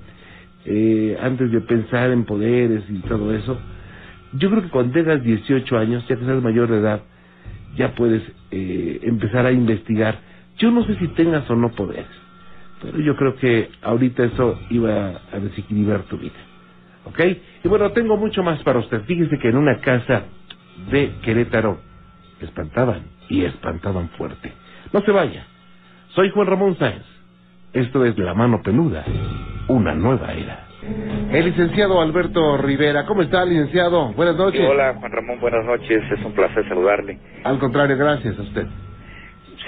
[0.66, 3.58] eh, antes de pensar en poderes y todo eso.
[4.34, 7.02] Yo creo que cuando tengas 18 años, ya que seas mayor de edad,
[7.76, 10.20] ya puedes eh, empezar a investigar.
[10.58, 12.08] Yo no sé si tengas o no poderes,
[12.82, 16.34] pero yo creo que ahorita eso iba a desequilibrar tu vida.
[17.06, 17.20] ¿Ok?
[17.64, 19.04] Y bueno, tengo mucho más para usted.
[19.04, 20.24] Fíjese que en una casa
[20.92, 21.80] de Querétaro
[22.42, 24.52] espantaban y espantaban fuerte.
[24.92, 25.46] No se vaya.
[26.10, 27.06] Soy Juan Ramón Sáenz.
[27.74, 29.06] Esto es La Mano Peluda,
[29.68, 30.67] una nueva era.
[31.32, 33.06] El licenciado Alberto Rivera.
[33.06, 34.14] ¿Cómo está, licenciado?
[34.14, 34.62] Buenas noches.
[34.68, 36.02] hola, Juan Ramón, buenas noches.
[36.12, 37.20] Es un placer saludarle.
[37.44, 38.66] Al contrario, gracias a usted.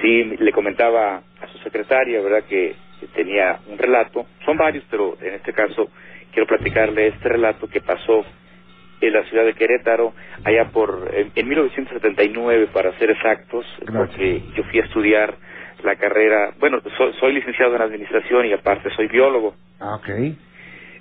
[0.02, 2.76] Sí, le comentaba a su secretaria, ¿verdad?, que
[3.14, 4.26] tenía un relato.
[4.46, 5.90] Son varios, pero en este caso
[6.32, 8.24] quiero platicarle este relato que pasó
[9.02, 10.14] en la ciudad de Querétaro,
[10.44, 15.36] allá por, en, en 1979, para ser exactos, porque yo fui a estudiar
[15.84, 19.56] la carrera, bueno, soy, soy licenciado en administración y aparte soy biólogo.
[19.80, 20.10] Ah, ok.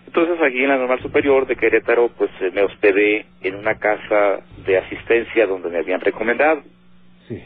[0.08, 4.40] Entonces aquí en la Normal Superior de Querétaro, pues eh, me hospedé en una casa
[4.64, 6.62] de asistencia donde me habían recomendado.
[7.28, 7.38] Sí.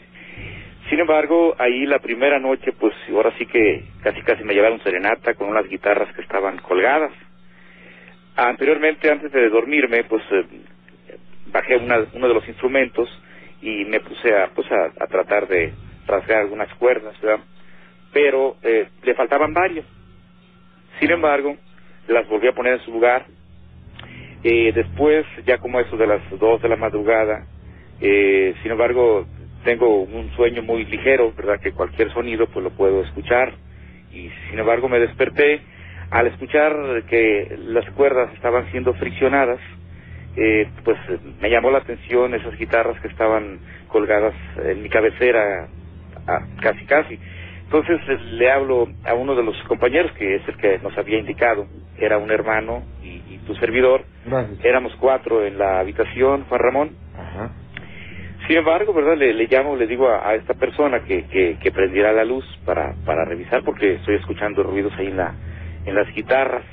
[0.88, 5.34] Sin embargo, ahí la primera noche, pues ahora sí que casi casi me llevaron serenata
[5.34, 7.10] con unas guitarras que estaban colgadas.
[8.36, 10.44] Anteriormente, antes de dormirme, pues eh,
[11.46, 13.08] bajé una, uno de los instrumentos
[13.60, 15.72] y me puse a, pues, a, a tratar de
[16.06, 17.44] rasgar algunas cuerdas, ¿verdad?
[18.12, 19.84] Pero eh, le faltaban varias.
[21.00, 21.56] Sin embargo,
[22.08, 23.26] las volví a poner en su lugar.
[24.44, 27.46] Eh, después, ya como eso de las dos de la madrugada,
[28.00, 29.26] eh, sin embargo,
[29.64, 31.60] tengo un sueño muy ligero, ¿verdad?
[31.60, 33.54] Que cualquier sonido pues lo puedo escuchar.
[34.12, 35.62] Y sin embargo me desperté
[36.10, 39.60] al escuchar que las cuerdas estaban siendo friccionadas,
[40.36, 40.98] eh, pues
[41.40, 44.34] me llamó la atención esas guitarras que estaban colgadas
[44.64, 45.68] en mi cabecera,
[46.26, 47.18] a- casi casi.
[47.72, 51.66] Entonces le hablo a uno de los compañeros, que es el que nos había indicado,
[51.98, 54.04] era un hermano y, y tu servidor.
[54.26, 54.62] Gracias.
[54.62, 56.90] Éramos cuatro en la habitación, Juan Ramón.
[57.16, 57.50] Ajá.
[58.46, 59.16] Sin embargo, ¿verdad?
[59.16, 62.44] Le, le llamo, le digo a, a esta persona que, que, que prendiera la luz
[62.66, 65.34] para, para revisar porque estoy escuchando ruidos ahí en, la,
[65.86, 66.64] en las guitarras.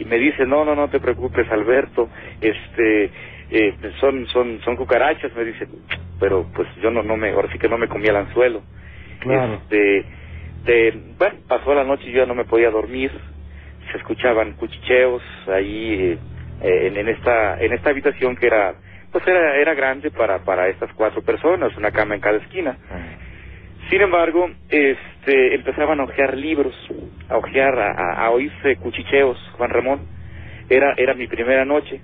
[0.00, 2.08] Y me dice, no, no, no te preocupes, Alberto,
[2.40, 3.10] este,
[3.50, 5.68] eh, son, son, son cucarachas, me dice,
[6.18, 8.62] pero pues yo no, no me, ahora sí que no me comía el anzuelo.
[9.20, 9.54] Claro.
[9.54, 10.04] Este,
[10.64, 13.10] de, bueno, pasó la noche y yo ya no me podía dormir,
[13.90, 16.18] se escuchaban cuchicheos ahí
[16.60, 18.74] eh, en, en esta, en esta habitación que era,
[19.12, 22.76] pues era, era grande para, para estas cuatro personas, una cama en cada esquina.
[23.88, 26.74] Sin embargo, este, empezaban a ojear libros,
[27.30, 30.00] a ojear, a, a- oírse cuchicheos, Juan Ramón.
[30.68, 32.02] Era, era mi primera noche.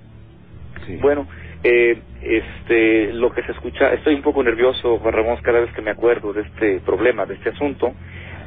[0.87, 0.97] Sí.
[0.97, 1.27] Bueno,
[1.67, 5.81] eh, este, lo que se escucha, estoy un poco nervioso, Juan Ramón, cada vez que
[5.81, 7.91] me acuerdo de este problema, de este asunto,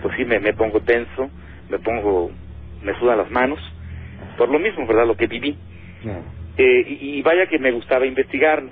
[0.02, 1.28] pues sí, me, me pongo tenso,
[1.68, 2.30] me pongo,
[2.80, 3.58] me sudan las manos,
[4.36, 5.04] por lo mismo, ¿verdad?
[5.04, 5.56] Lo que viví.
[6.58, 8.70] Eh, y, y vaya que me gustaba investigarlo,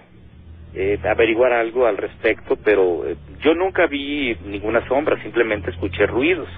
[0.74, 6.48] eh, averiguar algo al respecto, pero eh, yo nunca vi ninguna sombra, simplemente escuché ruidos.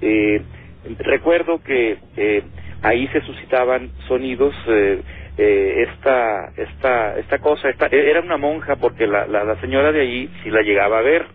[0.00, 0.42] Eh,
[0.98, 2.42] recuerdo que eh,
[2.82, 4.54] ahí se suscitaban sonidos,
[5.38, 10.00] eh, esta, esta, esta cosa, esta, era una monja porque la, la, la señora de
[10.00, 11.26] ahí sí la llegaba a ver.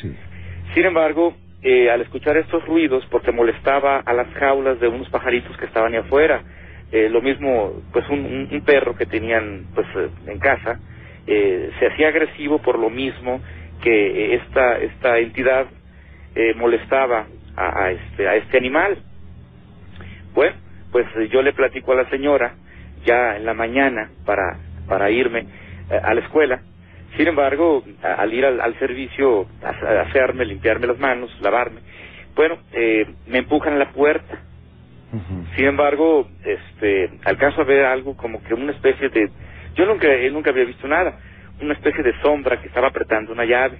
[0.00, 0.14] Sí.
[0.74, 5.56] Sin embargo, eh, al escuchar estos ruidos, porque molestaba a las jaulas de unos pajaritos
[5.56, 6.42] que estaban ahí afuera,
[6.92, 10.80] eh, lo mismo, pues un, un- un perro que tenían pues eh, en casa,
[11.26, 13.40] eh, se hacía agresivo por lo mismo
[13.82, 15.66] que esta, esta entidad
[16.34, 17.26] eh, molestaba
[17.56, 18.98] a, a este, a este animal.
[20.34, 20.54] Bueno,
[20.92, 22.54] pues yo le platico a la señora
[23.04, 25.46] ya en la mañana para, para irme
[25.90, 26.60] eh, a la escuela.
[27.16, 31.80] Sin embargo, al ir al, al servicio, a, hacerme, limpiarme las manos, lavarme,
[32.34, 34.38] bueno, eh, me empujan a la puerta.
[35.56, 39.28] Sin embargo, este, alcanzo a ver algo como que una especie de,
[39.74, 41.18] yo nunca, eh, nunca había visto nada,
[41.60, 43.78] una especie de sombra que estaba apretando una llave.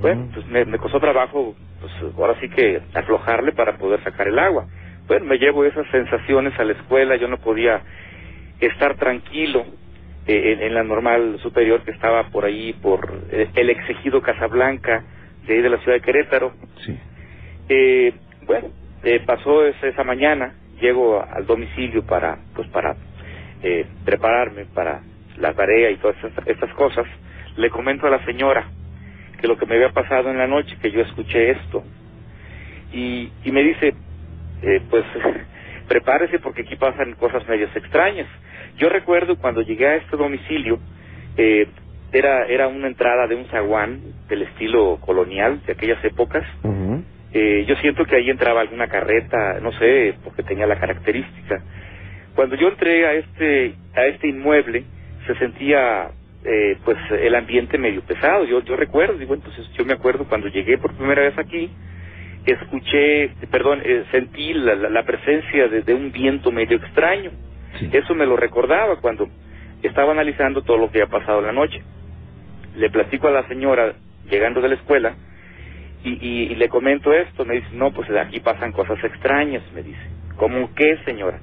[0.00, 4.38] Bueno, pues me, me costó trabajo, pues ahora sí que aflojarle para poder sacar el
[4.38, 4.66] agua.
[5.06, 7.82] Bueno, me llevo esas sensaciones a la escuela, yo no podía
[8.60, 9.66] estar tranquilo
[10.26, 15.04] eh, en, en la normal superior que estaba por ahí, por eh, el exegido Casablanca,
[15.46, 16.52] de ahí de la ciudad de Querétaro.
[16.84, 16.98] Sí.
[17.68, 18.14] Eh,
[18.46, 18.68] bueno,
[19.02, 22.96] eh, pasó esa, esa mañana, llego al domicilio para, pues para
[23.62, 25.02] eh, prepararme para
[25.38, 27.06] la tarea y todas estas, estas cosas.
[27.56, 28.66] Le comento a la señora
[29.40, 31.84] que lo que me había pasado en la noche, que yo escuché esto.
[32.92, 33.94] Y, y me dice,
[34.64, 35.04] eh, pues
[35.88, 38.26] prepárese porque aquí pasan cosas medias extrañas.
[38.76, 40.78] Yo recuerdo cuando llegué a este domicilio,
[41.36, 41.68] eh,
[42.12, 46.44] era, era una entrada de un zaguán del estilo colonial de aquellas épocas.
[47.32, 51.60] Eh, yo siento que ahí entraba alguna carreta, no sé, porque tenía la característica.
[52.36, 54.84] Cuando yo entré a este, a este inmueble,
[55.26, 56.10] se sentía
[56.44, 58.44] eh, pues el ambiente medio pesado.
[58.44, 61.70] Yo, yo recuerdo, digo, entonces yo me acuerdo cuando llegué por primera vez aquí,
[62.52, 67.30] escuché, perdón, eh, sentí la, la, la presencia de, de un viento medio extraño.
[67.78, 67.90] Sí.
[67.92, 69.28] Eso me lo recordaba cuando
[69.82, 71.82] estaba analizando todo lo que había pasado en la noche.
[72.76, 73.94] le platico a la señora
[74.30, 75.14] llegando de la escuela
[76.04, 77.44] y, y, y le comento esto.
[77.44, 80.00] Me dice, no, pues aquí pasan cosas extrañas, me dice.
[80.36, 81.38] ¿Cómo qué, señora?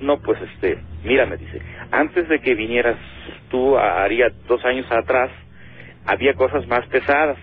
[0.00, 2.96] No, pues este, mira, me dice, antes de que vinieras
[3.50, 5.30] tú, haría dos años atrás,
[6.06, 7.36] había cosas más pesadas.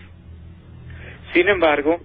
[1.34, 2.00] Sin embargo,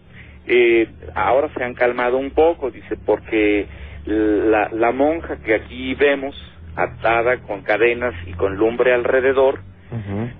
[0.46, 3.68] eh, ahora se han calmado un poco, dice, porque
[4.06, 6.34] la, la monja que aquí vemos,
[6.74, 9.60] atada con cadenas y con lumbre alrededor,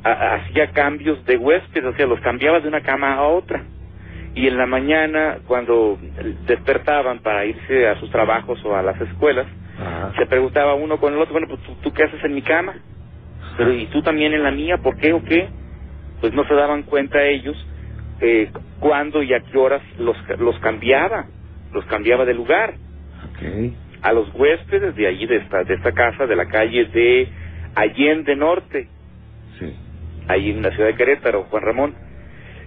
[0.05, 3.65] ha- hacía cambios de huéspedes, o sea, los cambiaba de una cama a otra.
[4.35, 5.99] Y en la mañana, cuando
[6.47, 9.47] despertaban para irse a sus trabajos o a las escuelas,
[10.17, 12.75] se preguntaba uno con el otro, bueno, pues ¿tú, tú qué haces en mi cama,
[13.57, 14.79] pero ¿y tú también en la mía?
[14.79, 15.49] ¿Por qué o qué?
[16.21, 17.57] Pues no se daban cuenta ellos
[18.21, 18.51] eh,
[18.81, 21.27] cuándo y a qué horas los, los cambiaba,
[21.73, 22.75] los cambiaba de lugar.
[24.03, 27.29] A los huéspedes de allí, de esta, de esta casa, de la calle de
[27.75, 28.89] Allende Norte,
[30.29, 31.95] ahí en la ciudad de Querétaro, Juan Ramón.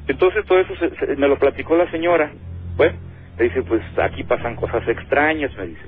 [0.07, 2.31] Entonces todo eso se- se- me lo platicó la señora.
[2.75, 2.93] Bueno,
[3.37, 5.81] me dice, pues aquí pasan cosas extrañas, me dice.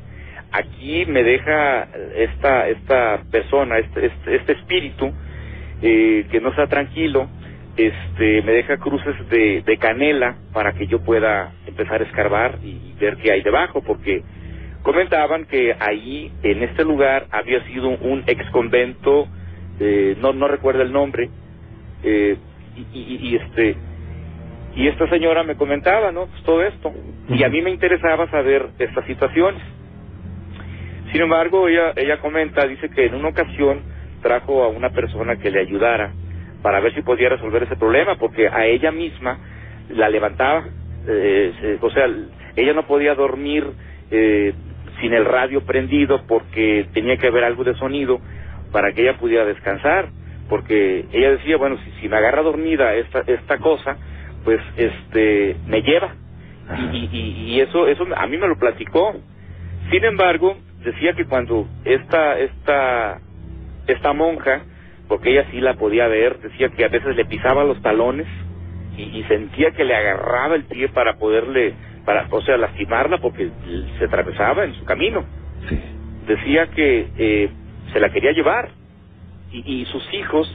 [0.52, 5.12] Aquí me deja esta esta persona, este este, este espíritu
[5.82, 7.28] eh, que no está tranquilo,
[7.78, 12.96] este me deja cruces de, de canela para que yo pueda empezar a escarbar y
[13.00, 14.24] ver qué hay debajo, porque
[14.84, 19.30] comentaban que ahí en este lugar había sido un ex convento,
[19.80, 21.30] eh, no no recuerdo el nombre,
[22.04, 22.38] eh,
[22.76, 23.78] y, y- y, este
[24.76, 26.28] y esta señora me comentaba, ¿no?
[26.28, 26.94] Pues todo esto.
[27.30, 29.62] Y a mí me interesaba saber estas situaciones.
[31.12, 33.84] Sin embargo, ella, ella comenta, dice que en una ocasión
[34.22, 36.14] trajo a una persona que le ayudara
[36.66, 39.38] para ver si podía resolver ese problema, porque a ella misma
[39.90, 40.66] la levantaba,
[41.08, 42.10] eh, se- o sea,
[42.56, 43.68] ella no podía dormir
[44.10, 44.52] eh,
[45.00, 48.20] sin el radio prendido porque tenía que haber algo de sonido
[48.72, 50.10] para que ella pudiera descansar,
[50.50, 54.00] porque ella decía, bueno, si, si me agarra dormida esta, esta cosa,
[54.44, 56.16] pues este me lleva
[56.78, 59.14] y, y- y- y eso eso a mí me lo platicó.
[59.92, 63.22] Sin embargo decía que cuando esta esta
[63.86, 64.64] esta monja
[65.08, 68.28] porque ella sí la podía ver decía que a veces le pisaba los talones
[68.98, 71.74] y, y sentía que le agarraba el pie para poderle
[72.06, 73.50] para o sea lastimarla porque
[73.98, 75.26] se atravesaba en su camino.
[76.28, 77.50] Decía que eh,
[77.94, 78.70] se la quería llevar
[79.52, 80.48] y, y sus hijos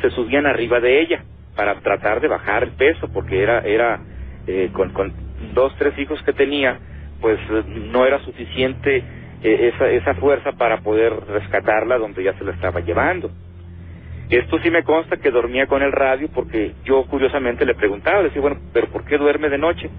[0.00, 1.24] se subían arriba de ella
[1.56, 4.00] para tratar de bajar el peso porque era era
[4.46, 5.12] eh, con, con
[5.54, 6.78] dos tres hijos que tenía
[7.20, 9.02] pues no era suficiente
[9.42, 13.30] eh, esa esa fuerza para poder rescatarla donde ya se la estaba llevando
[14.30, 18.24] esto sí me consta que dormía con el radio porque yo curiosamente le preguntaba le
[18.24, 19.90] decía bueno pero por qué duerme de noche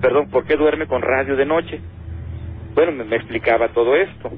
[0.00, 1.80] perdón por qué duerme con radio de noche
[2.74, 4.32] bueno me, explicaba todo esto.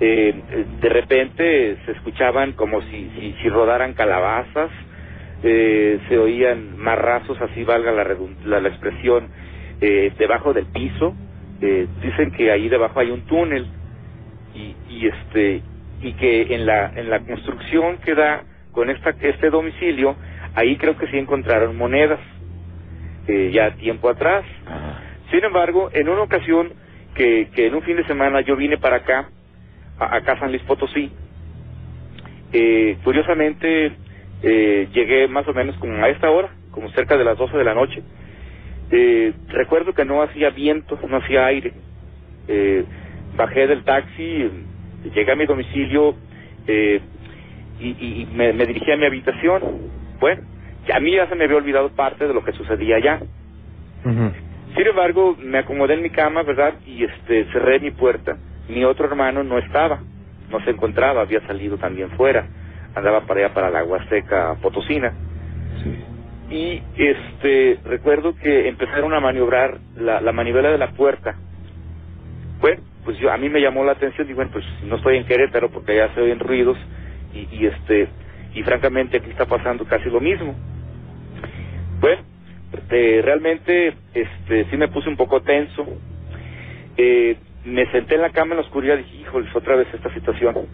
[0.00, 0.34] Eh,
[0.80, 4.70] de repente se escuchaban como si, si, si rodaran calabazas,
[5.42, 8.06] eh, se oían marrazos, así valga la,
[8.44, 9.28] la, la expresión,
[9.80, 11.14] eh, debajo del piso.
[11.62, 13.66] Eh, dicen que ahí debajo hay un túnel
[14.54, 15.62] y, y este
[16.00, 20.16] y que en la en la construcción que da con esta este domicilio
[20.54, 22.20] ahí creo que sí encontraron monedas
[23.28, 24.44] eh, ya tiempo atrás.
[25.30, 26.72] Sin embargo, en una ocasión
[27.14, 29.30] que, que en un fin de semana yo vine para acá,
[29.98, 31.12] a- acá San Luis Potosí,
[32.52, 33.98] eh, curiosamente
[34.42, 37.64] eh, llegué más o menos como a esta hora, como cerca de las 12 de
[37.64, 38.02] la noche.
[38.90, 41.74] Eh, recuerdo que no hacía viento, no hacía aire.
[42.48, 42.86] Eh,
[43.34, 44.50] bajé del taxi,
[45.14, 46.14] llegué a mi domicilio
[46.66, 47.00] eh,
[47.80, 49.62] y, y- y me, me dirigí a mi habitación.
[50.20, 50.42] Bueno,
[50.92, 53.20] a mí ya se me había olvidado parte de lo que sucedía allá.
[54.76, 56.74] Sin embargo, me acomodé en mi cama, ¿verdad?
[56.86, 58.36] Y este cerré mi puerta.
[58.68, 60.00] Mi otro hermano no estaba,
[60.50, 62.46] no se encontraba, había salido también fuera.
[62.94, 65.12] Andaba para allá para la Huasteca Potosina.
[66.50, 71.34] Y este recuerdo que empezaron a maniobrar la, la manivela de la puerta.
[72.60, 75.24] Bueno, pues yo a mí me llamó la atención y bueno, pues no estoy en
[75.24, 76.76] Querétaro porque allá se oyen ruidos
[77.32, 78.08] y, y este
[78.52, 80.54] y francamente aquí está pasando casi lo mismo.
[82.00, 82.22] Bueno,
[82.90, 85.86] eh, realmente este sí me puse un poco tenso.
[86.96, 90.12] Eh, me senté en la cama en la oscuridad y dije, híjoles, otra vez esta
[90.12, 90.66] situación.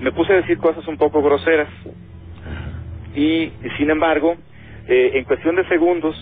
[0.00, 1.68] Me puse a decir cosas un poco groseras.
[3.14, 4.36] Y, sin embargo,
[4.88, 6.16] eh, en cuestión de segundos,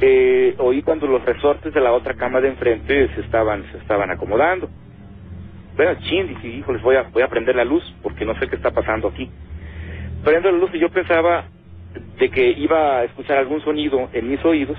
[0.00, 4.10] eh, oí cuando los resortes de la otra cama de enfrente se estaban, se estaban
[4.10, 4.68] acomodando.
[5.76, 8.56] Bueno, chin, dije, híjoles, voy a, voy a prender la luz porque no sé qué
[8.56, 9.30] está pasando aquí.
[10.24, 11.44] Prendo la luz y yo pensaba
[12.18, 14.78] de que iba a escuchar algún sonido en mis oídos,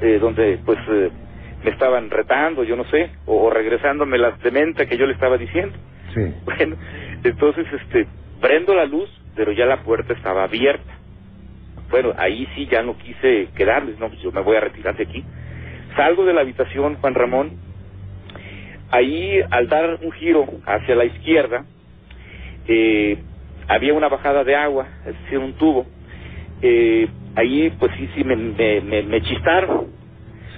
[0.00, 1.10] eh, donde pues eh,
[1.64, 5.36] me estaban retando, yo no sé, o, o regresándome la demente que yo le estaba
[5.38, 5.76] diciendo.
[6.14, 6.20] Sí.
[6.44, 6.76] Bueno,
[7.24, 8.06] entonces este
[8.40, 10.91] prendo la luz, pero ya la puerta estaba abierta.
[11.92, 15.04] Bueno, ahí sí ya no quise quedarme, no, pues yo me voy a retirar de
[15.04, 15.22] aquí.
[15.94, 17.50] Salgo de la habitación, Juan Ramón,
[18.90, 21.66] ahí al dar un giro hacia la izquierda,
[22.66, 23.18] eh,
[23.68, 25.86] había una bajada de agua, es decir, un tubo.
[26.62, 29.88] Eh, ahí pues sí, sí, me, me, me, me chistaron,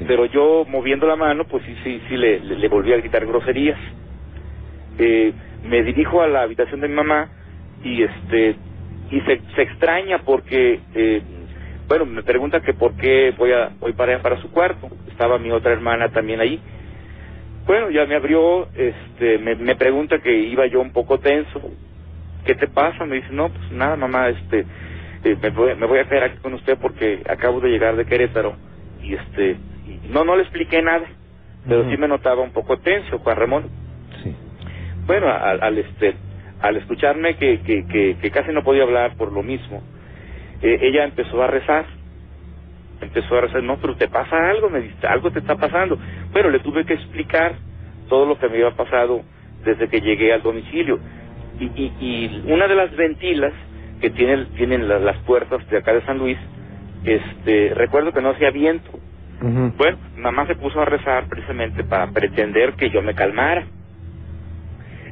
[0.06, 3.26] pero yo moviendo la mano, pues sí, sí, sí, le, le, le volví a gritar
[3.26, 3.78] groserías.
[5.00, 5.32] Eh,
[5.64, 7.28] me dirijo a la habitación de mi mamá
[7.82, 8.54] y este
[9.10, 11.22] y se, se extraña porque eh,
[11.88, 14.88] bueno me pregunta que por qué voy a voy para para su cuarto.
[15.08, 16.60] Estaba mi otra hermana también ahí.
[17.66, 21.60] Bueno ya me abrió este me, me pregunta que iba yo un poco tenso.
[22.44, 24.66] Qué te pasa me dice no pues nada mamá este
[25.24, 28.06] eh, me voy me voy a quedar aquí con usted porque acabo de llegar de
[28.06, 28.56] Querétaro.
[29.02, 29.56] Y este
[29.86, 31.06] y no no le expliqué nada
[31.66, 33.64] pero sí me notaba un poco tenso Juan Ramón.
[35.06, 36.14] Bueno al, al este
[36.64, 39.82] al escucharme que, que, que, que casi no podía hablar por lo mismo,
[40.62, 41.84] eh, ella empezó a rezar.
[43.02, 45.98] Empezó a rezar, no, pero te pasa algo, me dice, algo te está pasando.
[46.32, 47.52] Bueno, le tuve que explicar
[48.08, 49.22] todo lo que me había pasado
[49.62, 50.98] desde que llegué al domicilio.
[51.60, 53.52] Y, y, y una de las ventilas
[54.00, 56.38] que tienen, tienen las, las puertas de acá de San Luis,
[57.04, 58.90] este, recuerdo que no hacía viento.
[59.76, 63.66] Bueno, mamá se puso a rezar precisamente para pretender que yo me calmara.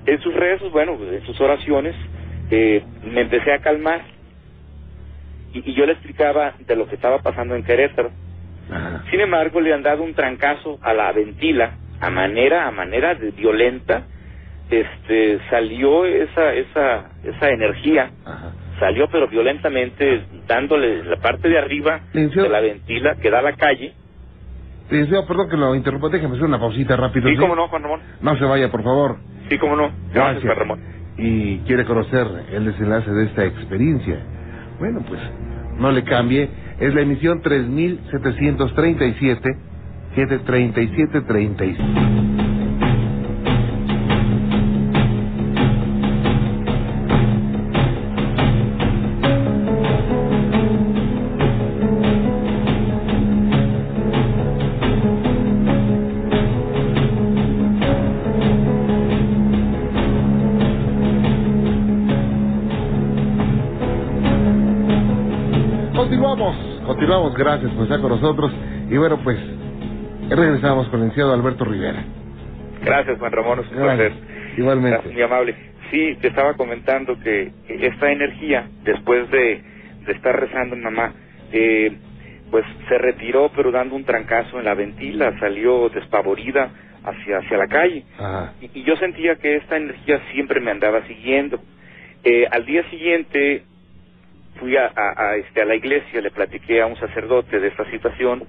[0.06, 1.94] En sus rezos, bueno, en sus oraciones,
[2.50, 4.02] eh, me empecé a calmar.
[5.54, 8.10] Y, y yo le explicaba de lo que estaba pasando en Querétaro.
[9.10, 13.30] Sin embargo, le han dado un trancazo a la ventila, a manera, a manera de
[13.30, 14.04] violenta.
[14.70, 18.10] Este, salió esa, esa, esa energía,
[18.78, 22.00] salió pero violentamente, dándole la parte de arriba
[22.44, 23.92] de la ventila que da a la calle.
[25.26, 27.28] Perdón que lo interrumpa, déjeme hacer una pausita rápido.
[27.28, 28.00] Sí, cómo no, Juan Ramón.
[28.20, 29.16] No se vaya, por favor.
[29.48, 29.90] Sí, cómo no.
[30.12, 30.80] Gracias, Juan Ramón.
[31.16, 34.18] Y quiere conocer el desenlace de esta experiencia.
[34.78, 35.20] Bueno, pues
[35.78, 36.50] no le cambie.
[36.78, 39.56] Es la emisión 3737
[40.14, 42.41] 73736.
[67.02, 68.52] Continuamos, gracias por estar con nosotros.
[68.88, 69.36] Y bueno, pues
[70.30, 72.04] regresamos con el licenciado Alberto Rivera.
[72.80, 74.12] Gracias, Juan Ramón, es un Gracias.
[74.12, 74.56] placer.
[74.56, 74.90] Igualmente.
[74.90, 75.56] Gracias, muy amable.
[75.90, 79.62] Sí, te estaba comentando que esta energía, después de,
[80.06, 81.12] de estar rezando en mamá,
[81.50, 81.90] eh,
[82.52, 86.70] pues se retiró, pero dando un trancazo en la ventila, salió despavorida
[87.02, 88.04] hacia, hacia la calle.
[88.16, 88.52] Ajá.
[88.60, 91.58] Y, y yo sentía que esta energía siempre me andaba siguiendo.
[92.22, 93.64] Eh, al día siguiente
[94.62, 97.84] fui a, a, a, este, a la iglesia, le platiqué a un sacerdote de esta
[97.90, 98.44] situación,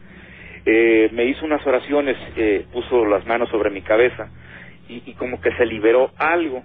[0.63, 4.29] eh, me hizo unas oraciones, eh, puso las manos sobre mi cabeza
[4.87, 6.63] y, y como que se liberó algo,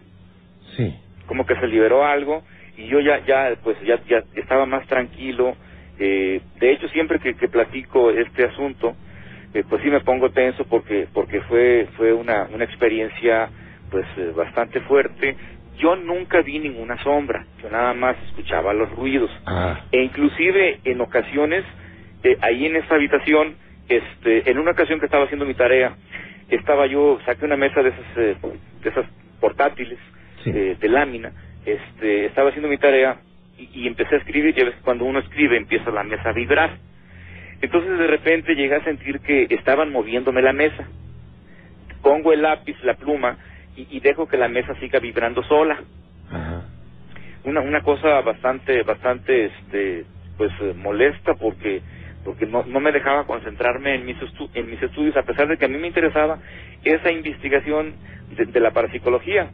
[0.76, 0.94] Sí.
[1.26, 2.42] como que se liberó algo
[2.76, 5.56] y yo ya ya pues ya ya estaba más tranquilo.
[5.98, 8.94] Eh, de hecho siempre que, que platico este asunto
[9.54, 13.48] eh, pues sí me pongo tenso porque porque fue fue una una experiencia
[13.90, 15.34] pues eh, bastante fuerte
[15.78, 19.30] yo nunca vi ninguna sombra yo nada más escuchaba los ruidos.
[19.46, 19.80] Ah.
[19.92, 21.64] e inclusive en ocasiones
[22.22, 23.56] eh, ahí en esta habitación
[23.88, 25.96] este en una ocasión que estaba haciendo mi tarea
[26.48, 28.36] estaba yo saqué una mesa de esas eh,
[28.82, 29.06] de esas
[29.40, 29.98] portátiles
[30.46, 31.32] eh, de lámina
[31.64, 33.18] este estaba haciendo mi tarea
[33.58, 36.32] y, y empecé a escribir y a veces cuando uno escribe empieza la mesa a
[36.32, 36.70] vibrar.
[37.60, 40.86] Entonces de repente llegué a sentir que estaban moviéndome la mesa.
[42.02, 43.36] Pongo el lápiz la pluma
[43.78, 45.78] y, y dejo que la mesa siga vibrando sola.
[47.44, 50.04] Una una cosa bastante bastante este
[50.36, 51.80] pues eh, molesta porque
[52.24, 55.56] porque no, no me dejaba concentrarme en mis estu- en mis estudios a pesar de
[55.56, 56.38] que a mí me interesaba
[56.84, 57.94] esa investigación
[58.36, 59.50] de, de la parapsicología.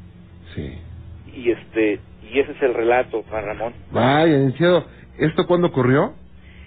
[0.55, 0.79] Sí.
[1.35, 3.75] y este y ese es el relato Juan Ramón.
[3.91, 4.89] Vaya, licenciado,
[5.19, 6.15] ¿esto cuándo ocurrió?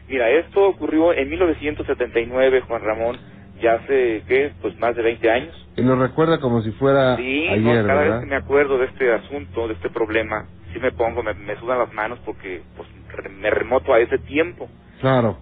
[0.08, 3.18] mira esto ocurrió en 1979 Juan Ramón
[3.62, 7.46] ya hace qué pues más de 20 años Y lo recuerda como si fuera Sí,
[7.60, 8.20] no, ayer, cada vez ¿verdad?
[8.22, 11.80] que me acuerdo de este asunto, de este problema, sí me pongo, me, me sudan
[11.80, 14.70] las manos porque pues re- me remoto a ese tiempo.
[15.02, 15.40] Claro.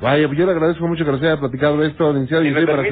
[0.00, 2.74] Vaya, yo le agradezco mucho que nos haya platicado esto, licenciado, y Si me estoy
[2.76, 2.88] para